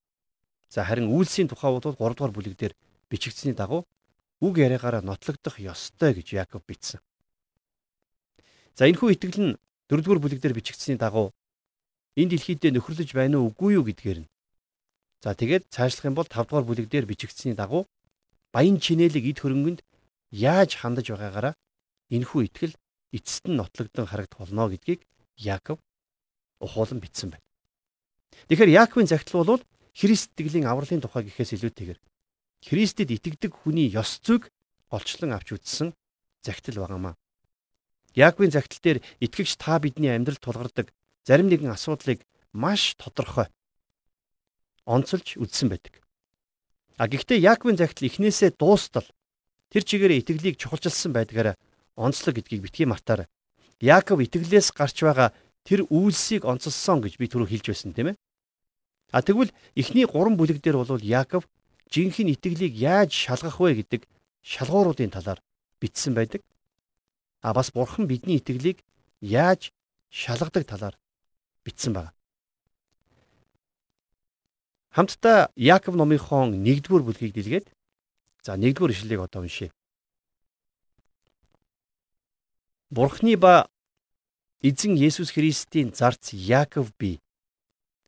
За 0.68 0.84
харин 0.84 1.10
үйлсийн 1.10 1.48
тухай 1.48 1.70
бол 1.72 1.80
3 1.80 1.96
дугаар 1.96 2.34
бүлэг 2.34 2.54
дээр 2.56 2.74
бичигдсэний 3.10 3.54
дагуу 3.54 3.86
үг 4.40 4.54
яриагаараа 4.58 5.02
нотлогдох 5.02 5.58
ёстой 5.60 6.14
гэж 6.14 6.34
Яаков 6.34 6.62
бичсэн. 6.66 7.00
За 8.74 8.86
энэ 8.88 8.98
хүү 8.98 9.14
итгэл 9.14 9.40
нь 9.40 9.56
4 9.88 10.02
дугаар 10.02 10.20
бүлэг 10.22 10.40
дээр 10.40 10.56
бичигдсэний 10.56 10.98
дагуу 10.98 11.32
энэ 12.16 12.34
дэлхийд 12.34 12.64
нөхөрлөж 12.74 13.10
байна 13.14 13.38
уу 13.38 13.52
үгүй 13.52 13.78
юу 13.78 13.84
гэдгээр 13.86 14.20
нь 14.22 14.28
За 15.24 15.32
тэгээд 15.32 15.72
цаашлах 15.72 16.04
юм 16.12 16.14
бол 16.20 16.28
5 16.28 16.52
дугаар 16.52 16.68
бүлэг 16.68 16.92
дээр 16.92 17.08
бичигдсэний 17.08 17.56
дагуу 17.56 17.88
баян 18.52 18.76
чинэлэг 18.76 19.24
эд 19.24 19.40
хөрөнгөнд 19.40 19.80
яаж 20.36 20.76
хандаж 20.76 21.08
байгаагаараа 21.08 21.56
энэхүү 22.12 22.40
итгэл 22.52 22.76
эцэст 23.16 23.48
нь 23.48 23.56
нотлогдсон 23.56 24.04
харагдах 24.04 24.44
болно 24.44 24.68
гэдгийг 24.68 25.00
Яаков 25.40 25.80
ухуулан 26.60 27.00
бичсэн 27.00 27.32
байна. 27.32 27.46
Тэгэхээр 28.52 28.76
Яаковын 28.84 29.08
загтал 29.08 29.48
бол 29.48 29.64
Христ 29.94 30.34
итгэлийн 30.34 30.66
авралын 30.66 31.00
тухай 31.00 31.22
гэхээс 31.24 31.54
илүүтэйгээр 31.56 31.98
Христэд 32.66 33.10
итгэдэг 33.14 33.52
хүний 33.54 33.88
ёс 33.94 34.18
зүйг 34.20 34.50
голчлон 34.90 35.32
авч 35.32 35.54
үзсэн 35.54 35.94
загтал 36.42 36.82
байгаамаа. 36.82 37.14
Яаковын 38.14 38.50
загтал 38.50 38.80
дээр 38.82 38.98
итгэгч 39.22 39.54
та 39.58 39.78
бидний 39.78 40.10
амьдрал 40.10 40.38
тулгардаг 40.42 40.90
зарим 41.22 41.46
нэгэн 41.46 41.70
асуудлыг 41.70 42.26
маш 42.52 42.98
тодорхой 42.98 43.46
онцолж 44.86 45.36
үздсэн 45.38 45.68
байдаг. 45.70 46.02
А 46.98 47.06
гэхдээ 47.06 47.42
Яаковын 47.42 47.78
загтал 47.78 48.08
эхнээсээ 48.08 48.54
дуустал 48.58 49.06
тэр 49.70 49.82
чигээрээ 49.82 50.22
итгэлийг 50.22 50.56
чухалчилсан 50.58 51.12
байдгаараа 51.12 51.58
онцлог 51.96 52.38
гэдгийг 52.38 52.62
битгий 52.62 52.86
мартаарай. 52.86 53.26
Яаков 53.80 54.22
итгэлээс 54.22 54.70
гарч 54.70 55.02
байгаа 55.02 55.34
тэр 55.66 55.86
үйлсийг 55.90 56.46
онцлсон 56.46 57.02
гэж 57.02 57.18
би 57.18 57.26
түрүү 57.26 57.50
хэлж 57.50 57.66
байсан 57.70 57.90
тийм 57.92 58.14
ээ. 58.14 58.16
А 59.14 59.22
тэгвэл 59.22 59.54
эхний 59.78 60.10
3 60.10 60.34
бүлэг 60.34 60.58
дээр 60.58 60.82
бол 60.82 60.98
Яаков 60.98 61.46
жинхэнэ 61.86 62.34
итгэлийг 62.34 62.74
яаж 62.74 63.14
шалгах 63.14 63.62
вэ 63.62 63.78
гэдэг 63.78 64.10
шалгууруудын 64.42 65.14
талаар 65.14 65.38
бичсэн 65.78 66.18
байдаг. 66.18 66.42
А 67.38 67.54
бас 67.54 67.70
бурхан 67.70 68.10
бидний 68.10 68.42
итгэлийг 68.42 68.82
яаж 69.22 69.70
шалгадаг 70.10 70.66
талаар 70.66 70.98
бичсэн 71.62 71.94
байна. 71.94 72.10
Хамтдаа 74.90 75.54
Яаков 75.54 75.94
номынхон 75.94 76.58
1-р 76.58 77.02
бүлгийг 77.06 77.38
дэлгээд 77.38 77.70
за 78.42 78.58
1-р 78.58 78.90
ишлэлийг 78.90 79.22
одоо 79.22 79.46
уншъя. 79.46 79.70
Бурхны 82.90 83.38
ба 83.38 83.70
эзэн 84.58 84.98
Есүс 84.98 85.30
Христийн 85.30 85.94
зарц 85.94 86.34
Яаков 86.34 86.90
би 86.98 87.22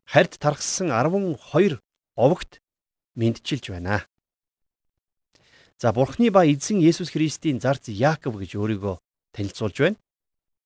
харьд 0.07 0.39
тархсан 0.39 0.89
12 0.95 1.83
овогт 2.15 2.63
мэдчилж 3.15 3.71
байна. 3.71 4.07
За 5.79 5.93
Бурхны 5.93 6.31
ба 6.31 6.47
эзэн 6.47 6.81
Есүс 6.81 7.11
Христийн 7.13 7.61
зарц 7.61 7.91
Яаков 7.91 8.39
гэж 8.41 8.57
өөрийгөө 8.57 8.97
танилцуулж 9.35 9.77
байна. 9.77 9.99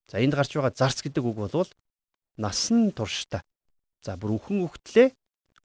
За 0.06 0.20
энд 0.22 0.34
гарч 0.36 0.54
байгаа 0.54 0.70
зарц 0.76 1.02
гэдэг 1.02 1.24
үг 1.24 1.36
бол 1.36 1.68
насан 2.36 2.92
туршдаа. 2.92 3.42
За 4.04 4.14
бүр 4.14 4.38
үхэн 4.38 4.62
үхтлээ 4.62 5.16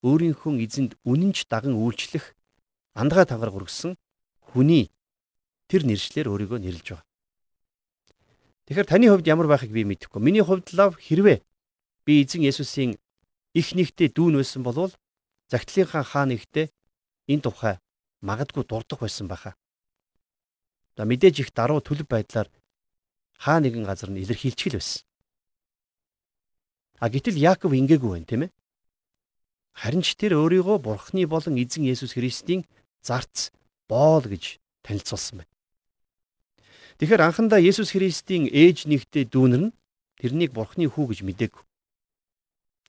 өөрийнхөө 0.01 0.53
эзэнд 0.65 0.98
үнэнч 1.05 1.46
даган 1.46 1.77
үйлчлэх 1.77 2.34
андгаа 2.98 3.25
тангараг 3.29 3.53
өргөсөн 3.60 3.98
хүний 4.39 4.89
тэр 5.70 5.86
нэршлэр 5.86 6.29
өөрийгөө 6.29 6.60
нэрлж 6.62 6.88
байгаа. 6.94 7.05
Тэгэхээр 8.65 8.89
таны 8.89 9.05
хувьд 9.13 9.29
ямар 9.29 9.46
байхыг 9.46 9.70
би 9.70 9.86
мэдэхгүй. 9.86 10.22
Миний 10.22 10.41
хувьд 10.41 10.74
лав 10.74 10.98
хэрвээ 10.98 11.41
би 12.05 12.13
эзэн 12.25 12.41
Есүсийн 12.50 12.98
их 13.55 13.71
нэгтээ 13.71 14.12
дүүн 14.12 14.35
байсан 14.43 14.62
болвол 14.67 14.93
загтлынхаа 15.47 16.03
хаа 16.03 16.25
нэгтээ 16.27 16.67
энэ 17.31 17.43
тухай 17.45 17.75
магадгүй 18.19 18.63
дурдах 18.67 19.00
байсан 19.00 19.31
байхаа. 19.31 19.55
За 21.00 21.07
мэдээж 21.07 21.35
их 21.39 21.50
даруй 21.55 21.79
төлөв 21.79 22.07
байдлаар 22.12 22.51
хаа 23.39 23.57
нэгэн 23.63 23.88
газар 23.88 24.12
нь 24.12 24.21
илэрхийлчихэл 24.24 24.79
байсан. 24.79 25.03
А 27.00 27.07
гэтэл 27.07 27.39
Яаков 27.39 27.71
ингээгүй 27.71 28.12
байна 28.12 28.27
тийм 28.27 28.41
ээ. 28.47 28.51
Харин 29.75 30.03
ч 30.03 30.15
тэр 30.15 30.39
өөрийгөө 30.39 30.79
Бурхны 30.79 31.27
болон 31.27 31.59
эзэн 31.59 31.83
Есүс 31.83 32.15
Христийн 32.15 32.63
зарц 33.03 33.51
боол 33.91 34.24
гэж 34.24 34.59
танилцуулсан 34.83 35.43
байна. 35.43 35.51
Тэгэхээр 36.95 37.27
анхандаа 37.27 37.59
Есүс 37.59 37.91
Христийн 37.91 38.47
ээж 38.47 38.88
нэгтэй 38.88 39.27
дүүнэр 39.27 39.63
нь 39.67 39.75
тэрнийг 40.15 40.55
Бурхны 40.55 40.88
хүү 40.88 41.12
гэж 41.12 41.19
мдээгүй. 41.27 41.63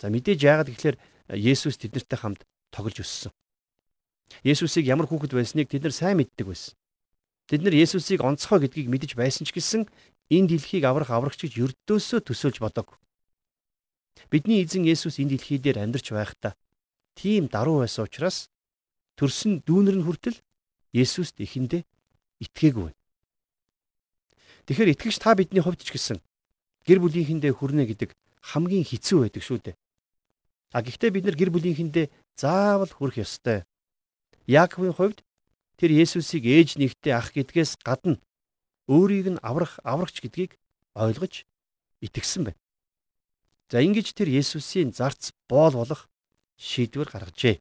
За 0.00 0.12
мэдээж 0.12 0.40
яагаад 0.44 0.68
гэвэл 0.72 1.00
Есүс 1.32 1.80
тэднэртэй 1.80 2.18
хамт 2.20 2.40
тоглож 2.70 3.00
өссөн. 3.00 3.32
Есүсийг 4.44 4.86
ямар 4.86 5.08
хүүхэд 5.08 5.32
байсныг 5.32 5.70
тэд 5.72 5.88
нар 5.88 5.94
сайн 5.96 6.20
мэддэг 6.20 6.46
байсан. 6.46 6.74
Тэд 7.48 7.62
нар 7.64 7.74
Есүсийг 7.74 8.20
онцгой 8.20 8.60
гэдгийг 8.66 8.90
мэдэж 8.92 9.16
байсан 9.16 9.48
ч 9.48 9.54
гэсэн 9.56 9.88
энэ 10.30 10.48
дэлхийг 10.52 10.84
аврах 10.84 11.10
аврагч 11.10 11.46
гэж 11.46 11.52
ердөөсөө 11.56 12.20
төсөөлж 12.26 12.58
бодог. 12.60 12.98
Бидний 14.28 14.62
эзэн 14.62 14.84
Есүс 14.84 15.22
энэ 15.22 15.38
дэлхий 15.38 15.58
дээр 15.62 15.80
амьдарч 15.80 16.12
байхдаа 16.12 16.58
тийм 17.14 17.48
даруй 17.48 17.86
байсан 17.86 18.04
учраас 18.04 18.50
төрсөн 19.16 19.64
дүүнер 19.64 19.96
нь 20.02 20.06
хүртэл 20.06 20.38
Есүст 20.92 21.40
ихэндээ 21.40 21.86
итгээгүй. 22.44 22.92
Тэгэхээр 24.66 24.92
итгэгч 24.92 25.16
та 25.22 25.38
бидний 25.38 25.62
хувьд 25.62 25.80
ч 25.86 25.94
гэсэн 25.94 26.18
гэр 26.84 26.98
бүлийнхэндээ 27.00 27.52
хүрнэ 27.54 27.86
гэдэг 27.86 28.10
хамгийн 28.50 28.84
хэцүү 28.84 29.18
байдаг 29.22 29.42
шүү 29.46 29.58
дээ. 29.62 29.76
А 30.76 30.84
гэхдээ 30.84 31.08
бид 31.08 31.24
нар 31.24 31.36
гэр 31.40 31.48
бүлийнхэндээ 31.56 32.12
заавал 32.36 32.92
хүрэх 32.92 33.24
ёстой. 33.24 33.64
Яаковын 34.44 34.92
хувьд 34.92 35.24
тэр 35.80 35.88
Есүсийг 36.04 36.44
ээж 36.44 36.76
нэгтэй 36.76 37.16
ах 37.16 37.32
гэдгээс 37.32 37.80
гадна 37.80 38.20
өөрийг 38.84 39.26
нь 39.32 39.40
аврах 39.40 39.80
аврагч 39.88 40.20
гэдгийг 40.20 40.60
ойлгож 40.92 41.48
итгэсэн 42.04 42.52
байна. 42.52 42.60
За 43.72 43.80
ингэж 43.80 44.12
тэр 44.12 44.28
Есүсийн 44.28 44.92
зарц 44.92 45.32
боол 45.48 45.80
болох 45.80 46.12
шийдвэр 46.60 47.08
гаргажээ. 47.08 47.56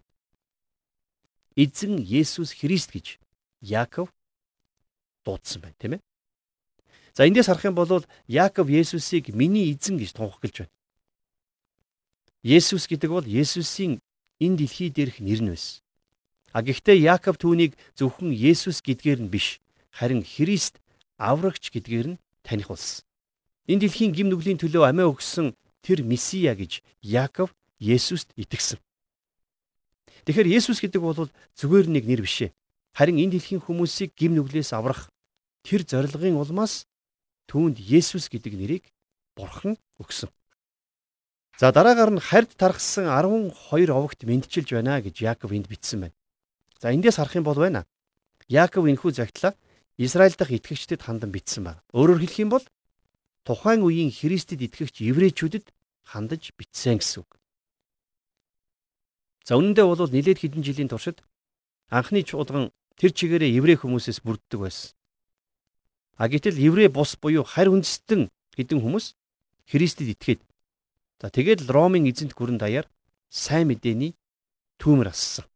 Эзэн 1.55 2.03
Есүс 2.03 2.51
Христ 2.51 2.91
гэж 2.91 3.15
Яаков 3.63 4.11
дуудсан 5.23 5.63
байна, 5.63 5.79
тийм 5.79 5.93
ээ. 5.95 6.01
За 7.15 7.23
эндээс 7.23 7.47
харах 7.47 7.63
юм 7.63 7.79
бол 7.79 8.03
Яаков 8.27 8.67
Есүсийг 8.67 9.31
миний 9.31 9.71
эзэн 9.71 9.95
гэж 9.95 10.19
тунхаглаж 10.19 10.67
байна. 10.67 10.74
Есүс 12.45 12.85
гэдэг 12.85 13.09
бол 13.09 13.25
Есүсийн 13.25 13.97
энэ 14.37 14.57
дэлхий 14.61 14.93
дээрх 14.93 15.17
нэр 15.17 15.41
нь 15.41 15.49
байсан. 15.49 15.81
А 16.53 16.61
гэхдээ 16.61 17.09
Яаков 17.09 17.41
түүнийг 17.41 17.73
зөвхөн 17.97 18.29
Есүс 18.29 18.85
гэдгээр 18.85 19.25
нь 19.25 19.33
биш, 19.33 19.57
харин 19.89 20.21
Христ 20.21 20.77
аврагч 21.17 21.73
гэдгээр 21.73 22.07
нь 22.13 22.19
таних 22.45 22.69
болсон. 22.69 23.01
Энэ 23.65 23.89
дэлхийн 23.89 24.13
гим 24.13 24.29
нүглийн 24.29 24.61
төлөө 24.61 24.85
амиа 24.85 25.09
өгсөн 25.09 25.57
тэр 25.81 26.05
Месиа 26.05 26.53
гэж 26.53 26.85
Яаков 27.01 27.49
Есүст 27.81 28.29
итгэсэн. 28.37 28.77
Тэгэхээр 30.29 30.53
Есүс 30.61 30.85
гэдэг 30.85 31.01
бол 31.01 31.33
зүгээр 31.57 31.89
нэг 31.89 32.05
нэр 32.05 32.21
биш 32.21 32.45
ээ. 32.45 32.53
Харин 32.93 33.17
энэ 33.25 33.41
дэлхийн 33.41 33.65
хүмүүсийг 33.65 34.13
гим 34.13 34.37
нүглээс 34.37 34.69
аврах 34.77 35.09
тэр 35.65 35.81
зорилгын 35.81 36.37
улмаас 36.37 36.85
түүнд 37.49 37.81
Есүс 37.81 38.29
гэдэг 38.29 38.53
нэрийг 38.53 38.85
Бурхан 39.33 39.81
өгсөн. 39.97 40.29
За 41.57 41.71
дараагаар 41.71 42.11
нь 42.11 42.19
хард 42.19 42.51
тархсан 42.59 43.07
12 43.07 43.87
овогт 43.87 44.27
мэдчилж 44.27 44.75
байна 44.75 44.99
гэж 44.99 45.23
Яаков 45.23 45.55
энд 45.55 45.71
бичсэн 45.71 45.99
байна. 46.03 46.15
За 46.83 46.91
эндээс 46.91 47.15
харах 47.15 47.39
юм 47.39 47.47
бол 47.47 47.55
байна. 47.55 47.87
Яаков 48.51 48.83
энхүү 48.83 49.15
загтлаа 49.15 49.55
Израиль 49.95 50.35
дахь 50.35 50.51
итгэгчдэд 50.51 51.07
хандан 51.07 51.31
бичсэн 51.31 51.63
байна. 51.63 51.79
Өөрөөр 51.95 52.19
хэлэх 52.27 52.39
юм 52.43 52.51
бол 52.51 52.65
тухайн 53.47 53.87
үеийн 53.87 54.11
Христэд 54.11 54.67
итгэгч 54.67 54.99
еврейчүүдэд 54.99 55.71
хандаж 56.03 56.51
бичсэн 56.59 56.99
гэсэн 56.99 57.23
үг. 57.23 57.39
За 59.47 59.55
үнэндээ 59.55 59.85
бол 59.87 60.11
нэлээд 60.11 60.43
хэдэн 60.43 60.59
жилийн 60.59 60.91
туршид 60.91 61.23
анхны 61.87 62.27
чуулган 62.27 62.75
тэр 62.99 63.15
чигээрээ 63.15 63.55
еврей 63.55 63.79
хүмүүсээс 63.79 64.19
бүрддэг 64.27 64.59
байсан. 64.59 64.91
А 66.19 66.27
гэтэл 66.27 66.59
еврей 66.59 66.91
бус 66.91 67.15
буюу 67.15 67.47
харь 67.47 67.71
үндэстэн 67.71 68.27
хэдэн 68.59 68.83
хүмүүс 68.83 69.15
Христэд 69.71 70.11
итгээд 70.19 70.41
за 71.25 71.33
тэгээд 71.33 71.65
л 71.65 71.73
Ромын 71.73 72.05
эзэнт 72.05 72.37
гүрэн 72.37 72.61
даяар 72.61 72.85
сайн 73.33 73.73
мэдээний 73.73 74.13
түүмэр 74.77 75.09
ассан. 75.09 75.49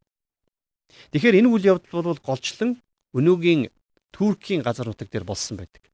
Тэгэхээр 1.13 1.45
энэ 1.45 1.49
үйл 1.53 1.77
явдал 1.77 2.01
бол 2.01 2.17
голчлон 2.25 2.81
өнөөгийн 3.13 3.69
Туркийн 4.09 4.65
газар 4.65 4.89
нутаг 4.89 5.13
дээр 5.13 5.29
болсон 5.29 5.61
байдаг. 5.61 5.85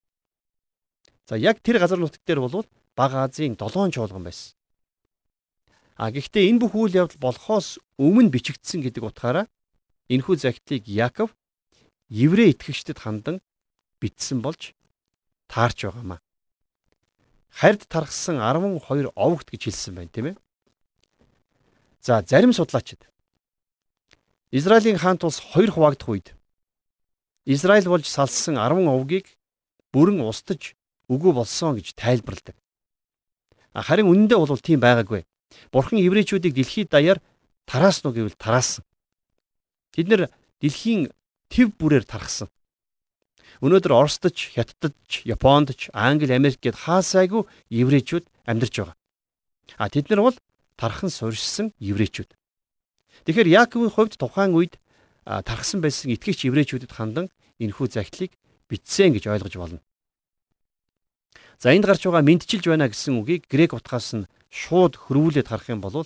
За 1.27 1.35
яг 1.35 1.59
тэр 1.59 1.83
газар 1.83 1.99
нутаг 1.99 2.23
дээр 2.23 2.39
бол 2.39 2.63
Баг 2.95 3.11
Азийн 3.19 3.59
7 3.59 3.91
чуулган 3.91 4.23
байсан. 4.23 4.55
А 5.99 6.07
гэхдээ 6.07 6.55
энэ 6.55 6.63
бүх 6.63 6.71
үйл 6.71 6.95
явдал 6.95 7.19
болохоос 7.19 7.75
өмнө 7.99 8.31
бичигдсэн 8.31 8.79
гэдэг 8.79 9.03
утгаараа 9.03 9.51
Энэхүү 10.07 10.35
загтлыг 10.39 10.87
Яков 10.87 11.35
еврей 12.07 12.55
итгэгчдэд 12.55 13.03
хандан 13.03 13.43
бичсэн 13.99 14.39
болж 14.39 14.71
таарч 15.51 15.83
байгаамаа. 15.83 16.23
Хард 17.55 17.87
тархсан 17.87 18.35
12 18.43 19.15
овогт 19.15 19.47
гэж 19.47 19.71
хэлсэн 19.71 19.95
байна 19.95 20.11
тийм 20.11 20.25
ээ. 20.27 20.35
За 22.03 22.19
зарим 22.27 22.51
судлаачид 22.51 23.07
Израилийн 24.51 24.99
хаант 24.99 25.23
улс 25.23 25.39
хоёр 25.39 25.71
хуваагдах 25.71 26.09
үед 26.09 26.27
Израиль 27.45 27.87
болж 27.87 28.05
салсан 28.11 28.59
10 28.59 28.91
овгийг 28.91 29.39
бүрэн 29.95 30.19
устж 30.27 30.75
үгүй 31.07 31.31
болсон 31.31 31.79
гэж 31.79 31.95
тайлбарладаг. 31.95 32.59
Харин 33.71 34.11
үнэндээ 34.11 34.37
бол 34.37 34.59
тийм 34.59 34.83
байгаагүй. 34.83 35.23
Бурхан 35.71 35.99
еврейчүүдийг 36.03 36.53
дэлхийд 36.55 36.91
даяар 36.91 37.23
тараасан 37.63 38.11
уу 38.11 38.15
гэвэл 38.19 38.35
тараасан. 38.35 38.83
Тэд 39.95 40.11
нэр 40.11 40.21
дэлхийн 40.59 41.07
төв 41.47 41.71
бүрээр 41.79 42.03
тархсан. 42.03 42.51
Өнөөдөр 43.63 43.91
Оросдч, 43.95 44.51
Хятадч, 44.55 45.23
Япондч, 45.23 45.89
Англи, 45.93 46.33
Америк 46.35 46.59
гэд 46.59 46.75
хаасайгүй 46.75 47.47
еврейчүүд 47.71 48.25
амьдарч 48.49 48.75
байгаа. 48.83 48.95
А 49.77 49.89
тэд 49.89 50.09
нар 50.11 50.21
бол 50.27 50.37
тархан 50.75 51.09
суурьшсан 51.09 51.71
еврейчүүд. 51.79 52.35
Тэгэхээр 53.23 53.47
Яаковын 53.47 53.91
хувьд 53.91 54.19
тухайн 54.19 54.51
үед 54.55 54.75
тархсан 55.23 55.79
байсан 55.79 56.11
итгэгч 56.11 56.45
еврейчүүдэд 56.51 56.91
хандан 56.91 57.31
энэхүү 57.59 57.87
загтлыг 57.95 58.35
бичсэн 58.67 59.15
гэж 59.15 59.31
ойлгож 59.31 59.55
болно. 59.55 59.79
За 61.57 61.71
энд 61.71 61.87
гарч 61.87 62.03
байгаа 62.03 62.21
мэдчилж 62.21 62.67
байна 62.67 62.91
гэсэн 62.91 63.15
үгийг 63.23 63.47
грек 63.47 63.73
утгаас 63.73 64.11
нь 64.13 64.27
шууд 64.51 64.99
хөрвүүлээд 64.99 65.47
харах 65.47 65.71
юм 65.71 65.79
бол 65.79 66.03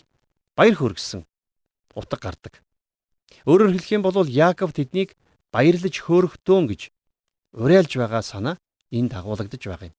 баяр 0.53 0.75
хөргсөн 0.77 1.25
утга 1.97 2.17
гардаг. 2.21 2.61
Өөрөөр 3.49 3.73
хэлэх 3.73 3.91
юм 3.97 4.03
бол 4.05 4.27
Яаков 4.29 4.77
тэднийг 4.77 5.17
баярлаж 5.49 5.95
хөөрөхтөөн 6.05 6.65
гэж 6.69 6.81
уриалж 7.53 7.95
байгаа 7.97 8.21
санаа 8.21 8.57
энд 8.91 9.11
дагуулгадж 9.11 9.65
байгаа 9.65 9.89
юм. 9.89 9.95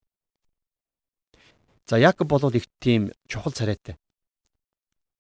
За 1.87 1.99
Яаков 1.99 2.29
бол 2.29 2.51
их 2.55 2.67
тийм 2.79 3.13
чухал 3.27 3.53
царайтай. 3.53 3.97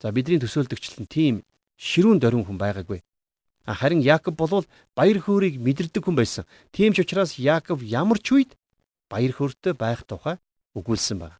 За 0.00 0.12
бидний 0.12 0.38
төсөөлдөгчлэн 0.38 1.06
тийм 1.06 1.44
ширүүн 1.76 2.20
дөрвөн 2.20 2.46
хүн 2.46 2.58
байгаагүй. 2.58 3.02
Харин 3.66 4.00
Яаков 4.00 4.34
бол 4.34 4.64
баяр 4.94 5.18
хөөргийг 5.18 5.58
мэдэрдэг 5.58 6.04
хүн 6.04 6.16
байсан. 6.16 6.46
Тийм 6.70 6.94
ч 6.94 7.02
учраас 7.02 7.38
Яаков 7.38 7.82
ямар 7.82 8.18
ч 8.22 8.32
үед 8.32 8.54
баяр 9.10 9.34
хөөртэй 9.34 9.74
байх 9.74 10.06
тухай 10.06 10.38
өгүүлсэн 10.74 11.18
байна. 11.18 11.38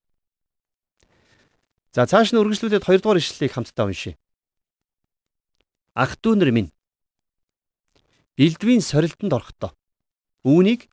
За 1.95 2.07
цааш 2.07 2.35
нь 2.35 2.39
үргэлжлүүлээд 2.39 2.87
2 2.87 3.03
дугаар 3.03 3.19
ишлэлийг 3.19 3.55
хамтдаа 3.55 3.87
уншийе. 3.87 4.19
Ах 5.95 6.19
дүүнэр 6.23 6.51
минь. 6.55 6.71
Элдвийн 8.39 8.83
сорилтонд 8.83 9.35
орохдоо 9.35 9.75
үүнийг 10.45 10.89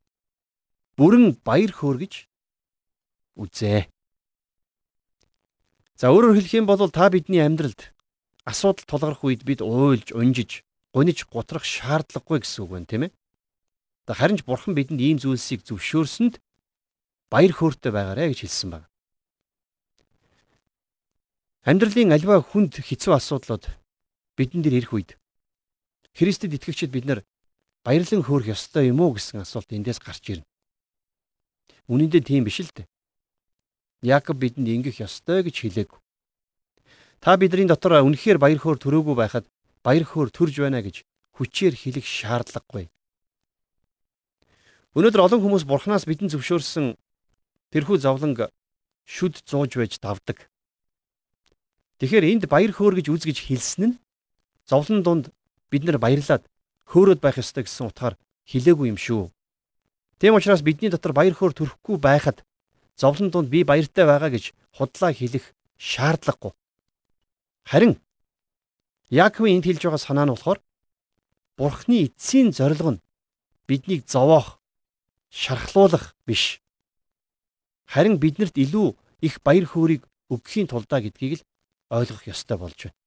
бүрэн 0.98 1.38
баяр 1.46 1.72
хөөргөж 1.72 2.28
үзээ. 3.38 3.88
За 5.98 6.14
өөрөөр 6.14 6.38
хэлэх 6.38 6.54
юм 6.58 6.66
бол 6.70 6.82
та 6.90 7.10
бидний 7.10 7.42
амьдралд 7.42 7.94
асуудал 8.46 8.86
тулгарх 8.86 9.22
үед 9.26 9.42
бид 9.46 9.62
уйлж, 9.62 10.14
унжиж, 10.14 10.64
гуниж 10.94 11.26
гутрах 11.26 11.66
шаардлагагүй 11.66 12.42
гэсэн 12.46 12.64
үг 12.66 12.72
байна, 12.72 12.90
тийм 12.90 13.04
ээ? 13.10 13.12
Харин 14.08 14.40
ч 14.40 14.48
бурхан 14.48 14.72
бидэнд 14.78 15.02
ийм 15.04 15.18
зүйлсийг 15.20 15.68
зөвшөөрсөнд 15.68 16.40
баяр 17.28 17.52
хөөртэй 17.52 17.92
байгаарэ 17.92 18.32
гэж 18.32 18.48
хэлсэн 18.48 18.70
байна. 18.72 18.88
Амьдралын 21.68 22.16
альва 22.16 22.40
хүнд 22.40 22.80
хэцүү 22.80 23.12
асуудлууд 23.12 23.68
бидэн 24.40 24.64
дээр 24.64 24.80
ирэх 24.80 24.96
үед 24.96 25.10
Христэд 26.16 26.56
итгэгчид 26.56 26.96
бид 26.96 27.04
нар 27.04 27.20
баярлан 27.88 28.20
хөөрөх 28.20 28.52
ёстой 28.52 28.92
юм 28.92 29.00
уу 29.00 29.16
гэсэн 29.16 29.48
асуулт 29.48 29.72
эндээс 29.72 30.04
гарч 30.04 30.36
ирнэ. 30.36 30.48
Үнэн 31.88 32.12
дээр 32.12 32.26
тийм 32.28 32.44
биш 32.44 32.60
л 32.60 32.68
дээ. 32.76 32.84
Яаков 34.04 34.36
бидэнд 34.36 34.68
ингэх 34.68 35.00
ёстой 35.00 35.48
гэж 35.48 35.56
хэлээгүй. 35.64 36.00
Та 37.24 37.40
бидний 37.40 37.64
дотор 37.64 38.04
үнэхээр 38.04 38.44
баяр 38.44 38.60
хөөр 38.60 38.76
төрөөгүй 38.84 39.16
байхад 39.16 39.48
баяр 39.88 40.04
хөөр 40.04 40.36
төрж 40.36 40.60
байна 40.60 40.84
гэж 40.84 41.08
хүчээр 41.40 41.80
хэлэх 41.80 42.04
шаардлагагүй. 42.04 42.92
Өнөөдөр 44.92 45.24
олон 45.24 45.42
хүмүүс 45.48 45.64
бурхнаас 45.64 46.04
бидэн 46.04 46.28
зөвшөөрсөн 46.28 47.00
тэрхүү 47.72 48.04
зовлонг 48.04 48.52
шүд 49.08 49.48
зууж 49.48 49.80
байж 49.80 49.96
давдаг. 50.04 50.52
Тэгэхээр 52.04 52.36
энд 52.36 52.44
баяр 52.52 52.76
хөөр 52.76 53.00
гэж 53.00 53.08
үз 53.16 53.24
гэж 53.24 53.48
хэлсэн 53.48 53.96
нь 53.96 54.00
зовлон 54.68 55.08
дунд 55.08 55.26
бид 55.72 55.88
нар 55.88 56.04
баярлаад 56.04 56.44
хөөрөөд 56.88 57.20
байх 57.22 57.38
ёстой 57.44 57.64
гэсэн 57.68 57.92
утгаар 57.92 58.16
хэлээгүй 58.48 58.88
юм 58.92 59.00
шүү. 59.00 59.30
Тийм 60.20 60.34
учраас 60.40 60.64
бидний 60.64 60.90
дотор 60.90 61.14
баяр 61.14 61.36
хөөр 61.36 61.54
төрөхгүй 61.54 61.98
байхад 62.00 62.42
зовлон 62.96 63.30
дунд 63.30 63.50
би 63.52 63.64
баяртай 63.64 64.06
байгаа 64.08 64.32
гэж 64.32 64.56
худлаа 64.74 65.12
хэлэх 65.14 65.54
шаардлагагүй. 65.78 66.52
Харин 67.68 68.00
Яаковын 69.10 69.60
энд 69.60 69.66
хэлж 69.68 69.84
байгаа 69.84 70.02
санаа 70.02 70.26
нь 70.26 70.34
болохоор 70.34 70.60
Бурхны 71.58 72.08
эцсийн 72.08 72.52
зорилго 72.52 72.98
нь 72.98 73.04
биднийг 73.68 74.08
зовоох, 74.08 74.60
шархлуулах 75.30 76.16
биш. 76.26 76.62
Харин 77.86 78.18
биднэрт 78.18 78.56
илүү 78.58 78.96
их 79.22 79.42
баяр 79.44 79.66
хөөргийг 79.66 80.04
өгөхийн 80.30 80.68
тулдаа 80.68 81.02
гэдгийг 81.02 81.40
л 81.40 81.48
ойлгох 81.90 82.28
ёстой 82.28 82.58
болж 82.58 82.78
байна. 82.78 82.98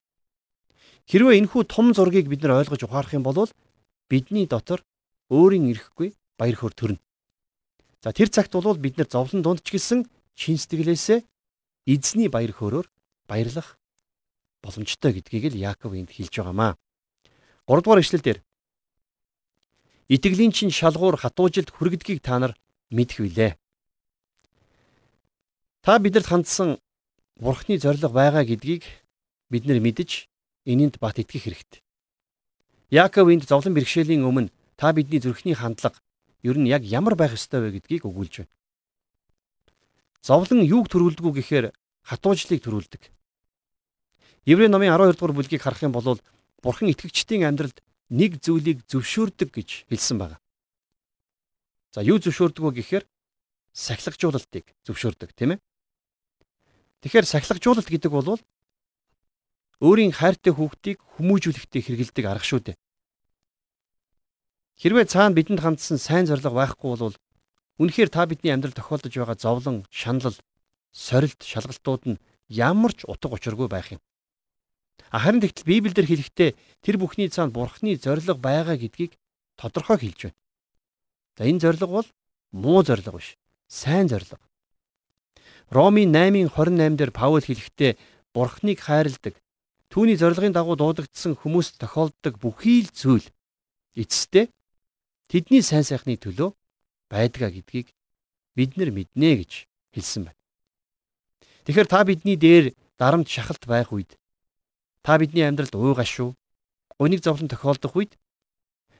Хэрвээ 1.10 1.38
энэхүү 1.42 1.62
том 1.66 1.92
зургийг 1.92 2.28
бид 2.30 2.42
нар 2.42 2.60
ойлгож 2.60 2.82
ухаарах 2.86 3.12
юм 3.12 3.24
бол 3.26 3.50
бидний 4.10 4.46
дотор 4.50 4.82
өөрийн 5.30 5.70
ирэхгүй 5.70 6.18
баяр 6.34 6.56
хөөр 6.58 6.74
төрнө. 6.74 7.00
За 8.02 8.10
тэр 8.10 8.28
цагт 8.28 8.52
бол 8.52 8.74
бид 8.74 8.98
нар 8.98 9.06
зовлон 9.06 9.42
дунд 9.46 9.62
ч 9.62 9.78
гэсэн 9.78 10.10
чин 10.34 10.58
сэтгэлээсээ 10.58 11.22
эзний 11.86 12.28
баяр 12.28 12.50
хөөрөөр 12.50 12.86
баярлах 13.30 13.78
боломжтой 14.60 15.14
гэдгийг 15.14 15.54
л 15.54 15.60
Яаков 15.70 15.94
энд 15.94 16.10
хэлж 16.10 16.34
байгаамаа. 16.34 16.74
3 17.70 17.82
дугаар 17.86 18.02
ишлэл 18.02 18.24
дээр 18.24 18.40
Итгэлийн 20.10 20.50
чин 20.50 20.74
шалгуур 20.74 21.14
хатуужилд 21.14 21.70
хүргэдгийг 21.70 22.18
та 22.18 22.42
нар 22.42 22.58
мэдэх 22.90 23.22
билээ. 23.22 23.52
Та 25.86 26.02
бидэнд 26.02 26.26
хандсан 26.26 26.82
Бурхны 27.38 27.78
зориг 27.78 28.10
байгаа 28.10 28.44
гэдгийг 28.44 28.84
бид 29.48 29.64
нар 29.64 29.78
мэдж 29.78 30.26
энэнд 30.66 30.98
бат 30.98 31.22
итгэх 31.22 31.46
хэрэгтэй. 31.46 31.80
Яаков 32.90 33.30
энд 33.30 33.46
зовлон 33.46 33.74
бэрхшээлийн 33.78 34.26
өмнө 34.26 34.50
та 34.74 34.90
бидний 34.92 35.22
зүрхний 35.22 35.54
хандлага 35.54 36.02
ер 36.42 36.58
нь 36.58 36.66
яг 36.66 36.82
ямар 36.82 37.14
байх 37.14 37.38
ёстой 37.38 37.62
вэ 37.62 37.78
гэдгийг 37.78 38.02
өгүүлж 38.02 38.42
байна. 38.42 38.52
Зовлон 40.26 40.66
юуг 40.66 40.90
төрүүлдэг 40.90 41.24
вэ 41.24 41.32
гэхээр 41.38 41.66
хатуужлыг 42.02 42.58
төрүүлдэг. 42.58 43.02
Еврей 44.44 44.66
номын 44.66 44.90
12 44.90 45.14
дугаар 45.14 45.36
бүлгийг 45.38 45.62
харах 45.62 45.86
юм 45.86 45.94
бол 45.94 46.18
Бурхан 46.60 46.90
итгэгчдийн 46.90 47.46
амьдралд 47.46 47.78
нэг 48.10 48.42
зүйлийг 48.42 48.84
зөвшөөрдөг 48.90 49.48
гэж 49.54 49.86
хэлсэн 49.88 50.18
байна. 50.18 50.42
За 51.94 52.02
юу 52.02 52.18
зөвшөөрдөг 52.18 52.64
вэ 52.64 52.72
гэхээр 52.82 53.04
сахилгажуулалтыг 53.72 54.66
зөвшөөрдөг 54.84 55.30
тийм 55.32 55.56
ээ. 55.56 55.58
Тэгэхээр 57.00 57.26
сахилгажуулалт 57.26 57.88
гэдэг 57.88 58.12
бол 58.12 58.36
өөрийн 59.80 60.12
хайртай 60.12 60.52
хүүхдийг 60.52 61.00
хүмүүжүүлэхдээ 61.16 61.82
хэрэгэлдэг 61.82 62.24
арга 62.28 62.44
шүү 62.44 62.60
дээ. 62.60 62.76
Хэрвээ 64.80 65.06
цаана 65.08 65.36
бидэнд 65.36 65.60
хандсан 65.60 65.96
сайн 65.96 66.28
зориг 66.28 66.44
байхгүй 66.44 66.96
бол 66.96 67.16
үнэхээр 67.80 68.12
та 68.12 68.28
бидний 68.28 68.52
амьдрал 68.52 68.76
тохиолдож 68.76 69.12
байгаа 69.12 69.36
зовлон, 69.40 69.88
шанал, 69.88 70.36
сорилт, 70.92 71.40
шалгалтууд 71.40 72.02
нь 72.16 72.20
ямар 72.48 72.92
ч 72.92 73.08
утга 73.08 73.32
учиргүй 73.32 73.68
байх 73.72 73.92
юм. 73.96 74.00
Харин 75.08 75.40
тэгтэл 75.40 75.64
Библиэлд 75.64 76.08
хэлэхдээ 76.08 76.50
тэр 76.84 76.96
бүхний 77.00 77.32
цаана 77.32 77.52
бурхны 77.52 77.96
зориг 77.96 78.36
байгаа 78.36 78.76
гэдгийг 78.76 79.16
тодорхой 79.56 79.96
хэлж 79.96 80.28
байна. 80.28 80.38
За 81.36 81.48
энэ 81.48 81.60
зориг 81.60 81.82
бол 81.88 82.08
муу 82.52 82.84
зориг 82.84 83.08
биш. 83.08 83.36
Сайн 83.66 84.08
зориг. 84.08 84.36
Ромын 85.70 86.12
8:28 86.12 86.96
дээр 86.96 87.12
Паул 87.16 87.40
хэлэхдээ 87.40 87.96
бурхныг 88.34 88.78
хайрладаг, 88.80 89.34
түүний 89.90 90.16
зорилгын 90.16 90.54
дагуу 90.54 90.78
дуудагдсан 90.78 91.34
хүмүүст 91.34 91.82
тохиолддог 91.82 92.38
бүхий 92.38 92.86
л 92.86 92.90
зүйл 92.94 93.26
эцэстээ 93.98 94.46
тэдний 95.26 95.62
сайн 95.66 95.82
сайхны 95.82 96.14
төлөө 96.14 96.54
байдгаа 97.10 97.50
гэдгийг 97.50 97.90
бид 98.54 98.78
нар 98.78 98.94
мэднэ 98.94 99.42
гэж 99.42 99.66
хэлсэн 99.94 100.30
байна. 100.30 100.38
Тэгэхээр 101.66 101.88
та 101.90 102.06
бидний 102.06 102.38
дээр 102.38 102.72
дарамт 102.94 103.26
шахалт 103.26 103.66
байх 103.66 103.90
үед 103.90 104.14
Та 105.02 105.18
бидний 105.18 105.42
амьдралд 105.48 105.74
уу 105.74 105.94
гашуу 105.94 106.36
уник 106.98 107.24
зовлон 107.24 107.48
тохиолдох 107.48 107.96
үед 107.96 108.18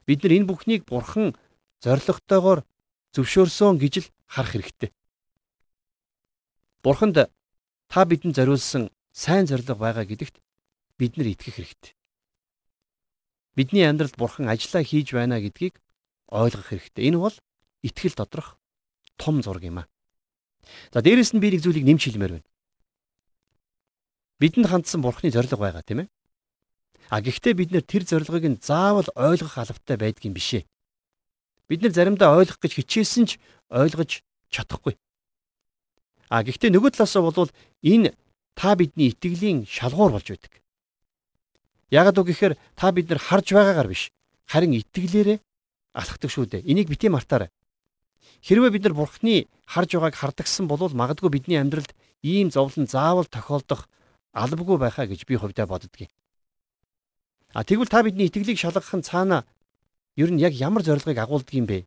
бид 0.05 0.23
нар 0.23 0.33
энэ 0.33 0.49
бүхнийг 0.49 0.83
бурхан 0.89 1.37
зоригтойгоор 1.85 2.65
зөвшөөрсөн 3.13 3.77
гэж 3.77 3.93
л 4.01 4.07
харах 4.25 4.51
хэрэгтэй. 4.57 4.89
Бурханд 6.81 7.29
та 7.87 8.01
бидэнд 8.05 8.33
зориулсан 8.33 8.89
сайн 9.13 9.45
зориг 9.45 9.69
байгаа 9.77 10.05
гэдэгт 10.09 10.41
бид 10.97 11.17
нар 11.17 11.27
итгэх 11.31 11.55
хэрэгтэй. 11.59 11.93
Бидний 13.55 13.85
амьдралд 13.85 14.15
бурхан 14.15 14.47
ажиллаа 14.47 14.83
хийж 14.83 15.11
байна 15.11 15.39
гэдгийг 15.43 15.79
ойлгох 16.31 16.71
хэрэгтэй. 16.71 17.11
Энэ 17.11 17.19
бол 17.19 17.35
итгэл 17.83 18.15
доторх 18.15 18.57
том 19.19 19.43
зураг 19.43 19.63
юм 19.63 19.83
аа. 19.83 19.87
За 20.93 21.03
дээрэс 21.03 21.35
нь 21.35 21.43
би 21.43 21.51
нэг 21.51 21.61
зүйлийг 21.63 21.85
нэмж 21.85 22.03
хэлмээр 22.07 22.33
байна 22.39 22.51
бидэнд 24.41 24.67
хандсан 24.73 25.05
бурхны 25.05 25.29
зориг 25.29 25.53
байгаа 25.53 25.85
тийм 25.85 26.01
ээ. 26.01 26.09
А 27.13 27.21
гэхдээ 27.21 27.53
бид 27.53 27.69
нэр 27.69 27.85
тэр 27.85 28.03
зорилгыг 28.09 28.45
нь 28.49 28.57
заавал 28.57 29.05
ойлгох 29.13 29.61
албатай 29.61 29.97
байдгийн 30.01 30.33
бишээ. 30.33 30.65
Бид 31.69 31.85
нэр 31.85 31.93
заримдаа 31.93 32.33
ойлгох 32.41 32.57
гэж 32.57 32.81
хичээсэн 32.81 33.25
ч 33.29 33.31
ойлгож 33.69 34.25
чадахгүй. 34.49 34.97
А 36.33 36.41
гэхдээ 36.41 36.73
нөгөө 36.73 36.97
талаасаа 36.97 37.21
бол 37.21 37.53
энэ 37.85 38.17
та 38.57 38.73
бидний 38.73 39.13
итгэлийн 39.13 39.69
шалгуур 39.69 40.17
болж 40.17 40.25
байдаг. 40.25 40.53
Яагад 41.91 42.17
үг 42.23 42.31
гэхээр 42.31 42.53
та 42.79 42.91
бид 42.95 43.11
нар 43.11 43.19
харж 43.19 43.51
байгаагаар 43.51 43.91
биш 43.91 44.15
харин 44.47 44.79
итгэлээрээ 44.79 45.39
алхдаг 45.93 46.29
шүү 46.31 46.45
дээ. 46.47 46.67
Энийг 46.71 46.87
битгий 46.87 47.11
мартаарай. 47.11 47.51
Хэрвээ 48.41 48.71
бид 48.71 48.83
нар 48.87 48.95
бурхны 48.95 49.51
харж 49.67 49.99
байгааг 49.99 50.15
хардагсан 50.15 50.71
бол 50.71 50.87
магадгүй 50.87 51.29
бидний 51.29 51.59
амьдралд 51.59 51.91
ийм 52.23 52.47
зовлон 52.49 52.87
заавал 52.87 53.27
тохиолдох 53.27 53.91
албагүй 54.31 54.77
байхаа 54.79 55.05
гэж 55.11 55.27
би 55.27 55.35
хувьдаа 55.35 55.67
боддгийг. 55.67 56.09
А 57.53 57.63
тэгвэл 57.67 57.91
та 57.91 58.03
бидний 58.03 58.31
итгэлийг 58.31 58.55
шалгах 58.57 58.87
нь 58.95 59.03
цаана 59.03 59.43
ер 60.15 60.31
нь 60.31 60.39
яг 60.39 60.55
ямар 60.55 60.83
зорилгыг 60.87 61.19
агуулдаг 61.19 61.51
юм 61.51 61.67
бэ? 61.67 61.85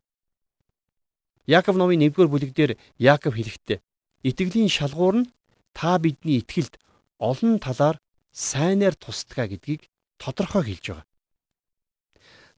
Яаков 1.49 1.77
номын 1.77 2.05
1-р 2.13 2.29
бүлэг 2.29 2.53
дээр 2.53 2.77
Яаков 3.01 3.37
хэлэхдээ 3.37 3.81
итгэлийн 4.29 4.69
шалгуур 4.69 5.25
нь 5.25 5.31
та 5.73 5.97
бидний 5.99 6.45
итгэлд 6.45 6.77
олон 7.17 7.57
талаар 7.61 7.97
сайнаар 8.33 8.95
тусдгаа 8.97 9.49
гэдгийг 9.49 9.89
тодорхой 10.19 10.63
хэлж 10.65 10.85
байгаа. 10.91 11.07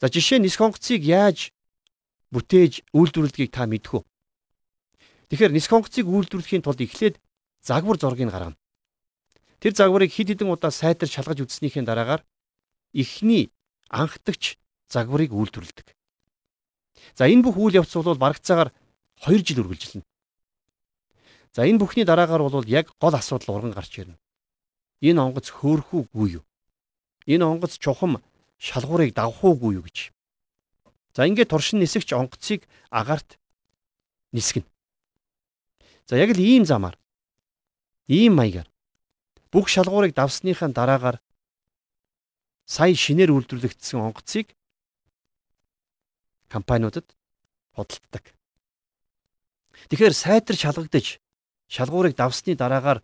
За 0.01 0.07
жишээ 0.13 0.39
нь 0.39 0.47
нисх 0.47 0.61
онгоцыг 0.61 1.03
яаж 1.03 1.53
бүтээж 2.31 2.85
үйлдвэрлэдгийг 2.93 3.51
та 3.53 3.65
мэдэх 3.65 4.01
үү? 4.01 4.03
Тэгэхээр 5.33 5.53
нисх 5.57 5.73
онгоцыг 5.73 6.05
үйлдвэрлэхийн 6.05 6.63
тулд 6.63 6.81
эхлээд 6.85 7.17
загвар 7.65 7.97
зургийг 7.97 8.29
гаргана. 8.29 8.61
Тэр 9.59 9.73
загварыг 9.73 10.13
хид 10.13 10.29
хідэн 10.37 10.53
удаа 10.53 10.71
сайтар 10.71 11.09
шалгаж 11.09 11.41
үзснийхээ 11.43 11.83
дараагаар 11.83 12.23
эхний 12.93 13.51
анхдагч 13.89 14.61
загварыг 14.93 15.33
үйлдвэрлэдэг. 15.33 15.97
За 17.17 17.25
энэ 17.25 17.43
бүх 17.43 17.57
үйл 17.57 17.81
явц 17.81 17.97
бол 17.97 18.21
барагцаагаар 18.21 18.71
2 19.25 19.41
жил 19.43 19.65
үргэлжилнэ. 19.65 20.05
За 21.57 21.65
энэ 21.65 21.81
бүхний 21.81 22.05
дараагаар 22.05 22.45
бол 22.45 22.69
яг 22.69 22.93
гол 23.01 23.15
асуудал 23.17 23.57
урган 23.57 23.73
гарч 23.73 23.97
ирнэ. 23.99 24.21
Энэ 25.01 25.21
онгоц 25.25 25.49
хөөрөх 25.49 25.89
үгүй 25.93 26.41
юу? 26.41 26.45
Энэ 27.27 27.45
онгоц 27.45 27.79
чухам 27.79 28.23
шалгуурыг 28.59 29.15
давах 29.15 29.43
уугүй 29.45 29.79
юу 29.79 29.85
гэж. 29.85 30.15
За 31.15 31.27
ингээд 31.27 31.51
туршин 31.51 31.81
нисгч 31.83 32.13
онгоцыг 32.15 32.67
агаарт 32.91 33.39
нисгэнэ. 34.33 34.67
За 36.07 36.17
яг 36.17 36.31
л 36.37 36.41
ийм 36.41 36.65
замаар 36.65 36.97
ийм 38.07 38.39
маягаар 38.39 38.71
бүх 39.51 39.69
шалгуурыг 39.69 40.15
давсныхаа 40.15 40.71
дараагаар 40.71 41.19
сая 42.65 42.95
шинээр 42.95 43.35
үйлдвэрлэгдсэн 43.35 43.99
онгоцыг 43.99 44.55
компаниудад 46.49 47.07
худалддаг. 47.75 48.35
Тэгэхээр 49.91 50.15
сайтар 50.15 50.57
шалгагдаж 50.57 51.19
шалгуурыг 51.69 52.15
давсны 52.17 52.55
дараагаар 52.55 53.03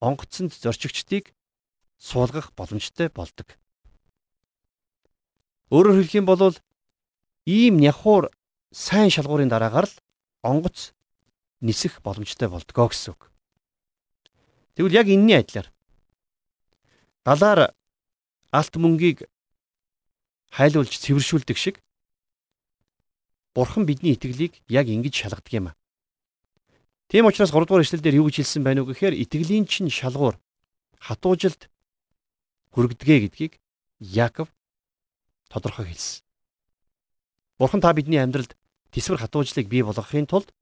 онгоцонд 0.00 0.54
зорчигчдыг 0.54 1.35
суулгах 1.98 2.52
боломжтой 2.56 3.08
болдог. 3.08 3.58
Өөрөөр 5.70 6.02
хэлэх 6.04 6.14
юм 6.14 6.26
бол 6.26 6.54
ийм 7.46 7.78
няхуур 7.80 8.30
сайн 8.72 9.10
шалгуурын 9.10 9.48
дараагаар 9.48 9.86
л 9.86 9.96
онгоц 10.42 10.92
нисэх 11.60 12.02
боломжтой 12.02 12.48
болдгоо 12.48 12.88
гэсэн 12.88 13.14
үг. 13.14 13.30
Тэгвэл 14.76 14.98
яг 15.00 15.08
энэний 15.08 15.40
адилаар 15.40 15.72
далаар 17.24 17.74
алт 18.52 18.74
мөнгийг 18.76 19.26
хайлуулж 20.52 20.92
цэвэршүүлдэг 21.00 21.56
шиг 21.58 21.82
Бурхан 23.56 23.88
бидний 23.88 24.12
итгэлийг 24.12 24.60
яг 24.68 24.86
ингэж 24.86 25.14
шалгадаг 25.16 25.52
юм 25.56 25.66
а. 25.72 25.76
Тийм 27.08 27.24
учраас 27.24 27.50
3 27.50 27.64
дугаар 27.64 27.82
эшлэлдэр 27.82 28.20
юу 28.20 28.28
гэж 28.28 28.44
хэлсэн 28.44 28.62
байна 28.62 28.84
уу 28.84 28.92
гэхээр 28.92 29.16
итгэлийн 29.16 29.64
чинь 29.64 29.88
шалгуур 29.88 30.36
хатуужилд 31.00 31.72
хүргэдгээ 32.76 33.18
гэдгийг 33.24 33.52
Яаков 34.04 34.52
тодорхой 35.48 35.88
хэлсэн. 35.88 36.20
Бурхан 37.56 37.80
та 37.80 37.96
бидний 37.96 38.20
амьдралд 38.20 38.52
тэсвэр 38.92 39.16
хатуужлыг 39.16 39.64
бий 39.64 39.80
болгохын 39.80 40.28
тулд 40.28 40.52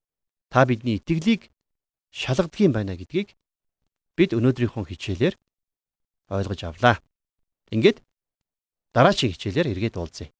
та 0.47 0.63
бидний 0.63 0.95
итгэлийг 0.95 1.51
шалгадгийм 2.15 2.71
байна 2.71 2.95
гэдгийг 2.95 3.35
бид 4.15 4.31
өнөөдрийнхөө 4.31 4.87
хичээлээр 4.95 5.35
ойлгож 6.31 6.61
авлаа. 6.63 7.03
Ингээд 7.75 7.99
дараагийн 8.95 9.35
хичээлээр 9.35 9.75
эргээд 9.75 9.99
уулзъя. 9.99 10.31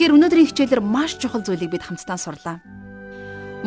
Тэгэхээр 0.00 0.16
өнөөдрийн 0.16 0.48
хичээлээр 0.48 0.80
маш 0.80 1.20
чухал 1.20 1.44
зүйлийг 1.44 1.76
бид 1.76 1.84
хамтдаа 1.84 2.16
сурлаа. 2.16 2.64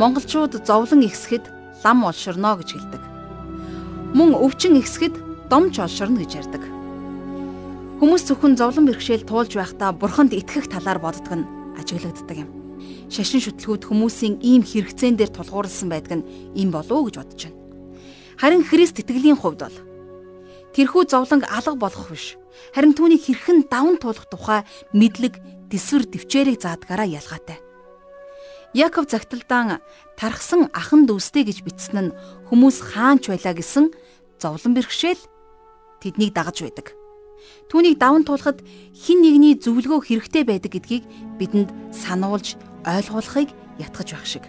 Монголчууд 0.01 0.65
зовлон 0.65 1.05
ихсэхэд 1.05 1.45
лам 1.85 2.09
олширно 2.09 2.57
гэж 2.57 2.73
хэлдэг. 2.73 3.03
Мөн 4.17 4.33
өвчин 4.41 4.73
ихсэхэд 4.81 5.13
домч 5.53 5.77
олширно 5.77 6.17
гэж 6.17 6.31
ярьдаг. 6.41 6.65
Хүмүүс 8.01 8.25
зөвхөн 8.25 8.57
зовлон 8.57 8.89
бэрхшээл 8.89 9.29
туулж 9.29 9.53
байхдаа 9.53 9.93
бурханд 9.93 10.33
итгэх 10.33 10.73
талаар 10.73 10.97
боддог 10.97 11.37
нь 11.37 11.45
ажиглагддаг 11.77 12.37
юм. 12.41 12.49
Шашин 13.13 13.37
шүтлгүүд 13.37 13.85
хүмүүсийн 13.85 14.41
ийм 14.41 14.65
хэрэгцээн 14.65 15.13
дээр 15.13 15.29
тулгуурласан 15.37 15.93
байдаг 15.93 16.17
нь 16.17 16.25
ийм 16.57 16.73
болов 16.73 16.97
уу 16.97 17.13
гэж 17.13 17.15
бодож 17.21 17.41
байна. 17.45 17.61
Харин 18.41 18.65
Христ 18.65 18.97
итгэлийн 18.97 19.37
хувьд 19.37 19.61
бол 19.69 19.77
тэрхүү 20.73 21.13
зовлонг 21.13 21.45
алга 21.45 21.77
болгох 21.77 22.09
биш. 22.09 22.41
Харин 22.73 22.97
түүнийг 22.97 23.21
хэрхэн 23.21 23.69
даван 23.69 24.01
туулах 24.01 24.25
тухай 24.25 24.65
мэдлэг, 24.97 25.37
дэсвэр, 25.73 26.05
төвчээрийг 26.05 26.61
заадгаараа 26.61 27.09
ялгаатай. 27.09 27.57
Яков 28.77 29.09
загталдаан 29.09 29.81
тархсан 30.17 30.69
ахан 30.73 31.09
дүүстэй 31.09 31.49
гэж 31.49 31.65
бичсэн 31.65 32.13
нь 32.13 32.15
хүмүүс 32.49 32.93
хаанч 32.93 33.29
байлаа 33.29 33.53
гэсэн 33.57 33.89
зовлон 34.37 34.73
бэрхшээл 34.77 35.21
тэднийг 36.01 36.33
дагаж 36.33 36.61
байдаг. 36.61 36.93
Түүнийг 37.69 37.97
даван 37.97 38.25
туулахад 38.25 38.61
хин 38.93 39.21
нэгний 39.21 39.57
зөвлөгөө 39.57 40.09
хэрэгтэй 40.09 40.43
байдаг 40.45 40.71
гэдгийг 40.73 41.03
бидэнд 41.37 41.69
сануулж 41.93 42.57
ойлгуулахыг 42.85 43.49
ятгах 43.77 44.09
байх 44.09 44.25
шиг. 44.25 44.45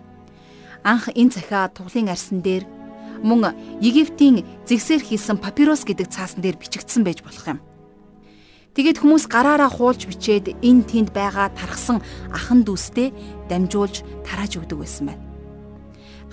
Анх 0.85 1.09
энэ 1.13 1.33
захиа 1.33 1.69
туглын 1.73 2.13
арсан 2.13 2.41
дээр 2.45 2.65
мөн 3.25 3.57
Египтийн 3.81 4.45
зэгсээр 4.69 5.03
хийсэн 5.05 5.41
папирус 5.41 5.85
гэдэг 5.89 6.13
цаасан 6.13 6.45
дээр 6.45 6.61
бичигдсэн 6.61 7.05
байж 7.05 7.25
болох 7.25 7.45
юм. 7.49 7.61
Тэгээд 8.75 8.99
хүмүүс 8.99 9.31
гараараа 9.31 9.71
хуулж 9.71 10.11
бичээд 10.11 10.59
эн 10.59 10.83
тэнд 10.83 11.15
байгаа 11.15 11.55
тархсан 11.55 12.03
ахан 12.35 12.67
дүүстэй 12.67 13.15
дамжуулж 13.47 14.03
тарааж 14.27 14.59
өгдөг 14.59 14.79
байсан 14.83 15.15
байна. 15.15 15.23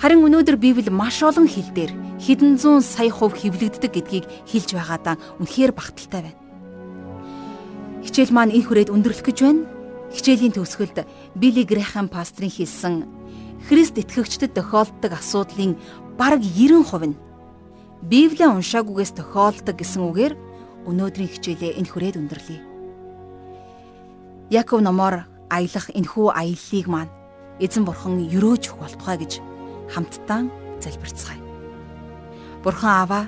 Харин 0.02 0.26
өнөөдөр 0.26 0.58
Библи 0.58 0.90
маш 0.90 1.22
олон 1.22 1.46
хил 1.46 1.70
дээр 1.70 1.94
хэдэн 2.18 2.58
зуун 2.58 2.82
сая 2.82 3.14
хувь 3.14 3.38
хэвлэгддэг 3.38 3.94
гэдгийг 3.94 4.26
хэлж 4.50 4.74
байгаадаа 4.74 5.22
үнэхээр 5.38 5.72
багталтай 5.78 6.22
байна. 6.26 6.42
Хичээл 8.02 8.34
маань 8.34 8.58
энэ 8.58 8.66
хүрээд 8.66 8.90
өндөрлөх 8.90 9.22
гэж 9.22 9.38
байна. 9.46 9.70
Хичээлийн 10.10 10.58
төгсгөлд 10.58 11.06
Билли 11.38 11.62
Грэхэм 11.62 12.10
пастрын 12.10 12.50
хэлсэн 12.50 13.06
Христ 13.70 14.02
итгэгчдэд 14.02 14.58
тохиолддог 14.58 15.14
асуудлын 15.14 15.78
бараг 16.18 16.42
90% 16.42 17.14
нь 17.14 17.20
Библийг 18.02 18.50
уншаагүйгээс 18.50 19.14
тохиолдог 19.14 19.78
гэсэн 19.78 20.02
үгээр 20.10 20.34
өнөөдрийн 20.90 21.30
хичээлээ 21.30 21.78
энэ 21.78 21.90
хүрээд 21.90 22.20
өндөрлөе. 22.22 22.62
Яков 24.52 24.82
номоор 24.82 25.30
аялах 25.52 25.88
энэхүү 25.94 26.28
аяллыг 26.34 26.88
маань 26.88 27.14
эзэн 27.62 27.86
бурхан 27.86 28.18
өрөөж 28.26 28.64
өгөх 28.74 28.82
болтугай 28.82 29.18
гэж 29.22 29.40
хамтдаа 29.94 30.48
залбирцгаая. 30.82 31.42
Бурхан 32.64 32.92
Аава 32.92 33.22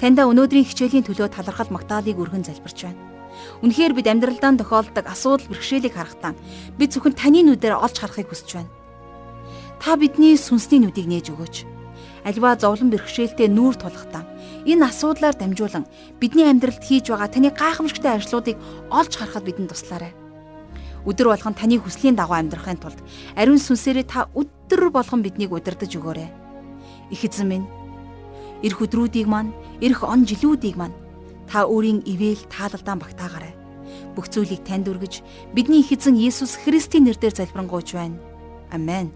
таньда 0.00 0.28
өнөөдрийн 0.28 0.68
хичээлийн 0.68 1.06
төлөө 1.06 1.32
талархал 1.32 1.70
магтаалыг 1.72 2.18
өргөн 2.18 2.44
залбирч 2.44 2.84
байна. 2.84 3.00
Үнэхээр 3.62 3.92
бид 3.94 4.06
амьдралдаа 4.10 4.54
тохиолддог 4.58 5.06
асуудал 5.06 5.50
бэрхшээлийг 5.50 5.94
харахтаа 5.96 6.32
бид 6.78 6.90
зөвхөн 6.94 7.14
таны 7.18 7.42
нүдээр 7.42 7.78
олж 7.78 7.96
харахыг 7.98 8.30
хүсэж 8.30 8.50
байна. 8.58 8.70
Та 9.80 9.96
бидний 9.96 10.38
сүнсний 10.38 10.78
нүдийг 10.82 11.08
нээж 11.10 11.34
өгөөч. 11.34 11.56
Альва 12.24 12.56
зовлон 12.56 12.88
бэрхшээлтэй 12.94 13.48
нүүр 13.50 13.74
тулахдаа 13.76 14.24
энэ 14.64 14.88
асуудлаар 14.88 15.36
дамжуулан 15.36 15.84
бидний 16.20 16.48
амьдралд 16.48 16.80
хийж 16.80 17.12
байгаа 17.12 17.28
таны 17.28 17.52
гайхамшигтай 17.52 18.16
ажлуудыг 18.16 18.56
олж 18.88 19.12
харахад 19.16 19.44
бидэнд 19.44 19.70
туслаарай. 19.70 20.12
Өдөр 21.04 21.36
болгон 21.36 21.54
таны 21.54 21.76
хүслийн 21.76 22.16
дагуу 22.16 22.36
амьдрахын 22.40 22.80
тулд 22.80 23.00
ариун 23.36 23.60
сүнсээрээ 23.60 24.06
та 24.08 24.32
өдөр 24.32 24.88
болгон 24.88 25.20
биднийг 25.20 25.52
удирдах 25.52 25.92
өгөөрэй. 25.92 26.28
Их 27.12 27.20
эзэн 27.28 27.48
минь, 27.48 27.68
эх 28.64 28.80
өдрүүдийг 28.80 29.28
маань, 29.28 29.52
эх 29.84 30.00
он 30.00 30.24
жилүүдийг 30.24 30.80
маань 30.80 30.96
та 31.44 31.68
өөрийн 31.68 32.00
ивэл 32.08 32.40
таалалдаа 32.48 32.96
багтаагаарай. 32.96 33.52
Бүх 34.16 34.32
зүйлийг 34.32 34.64
танд 34.64 34.88
өргөж, 34.88 35.20
бидний 35.52 35.84
их 35.84 35.92
эзэн 35.92 36.16
Есүс 36.16 36.56
Христийн 36.64 37.04
нэрээр 37.04 37.36
залбирanгуйч 37.36 37.92
байна. 37.92 38.16
Амен. 38.72 39.12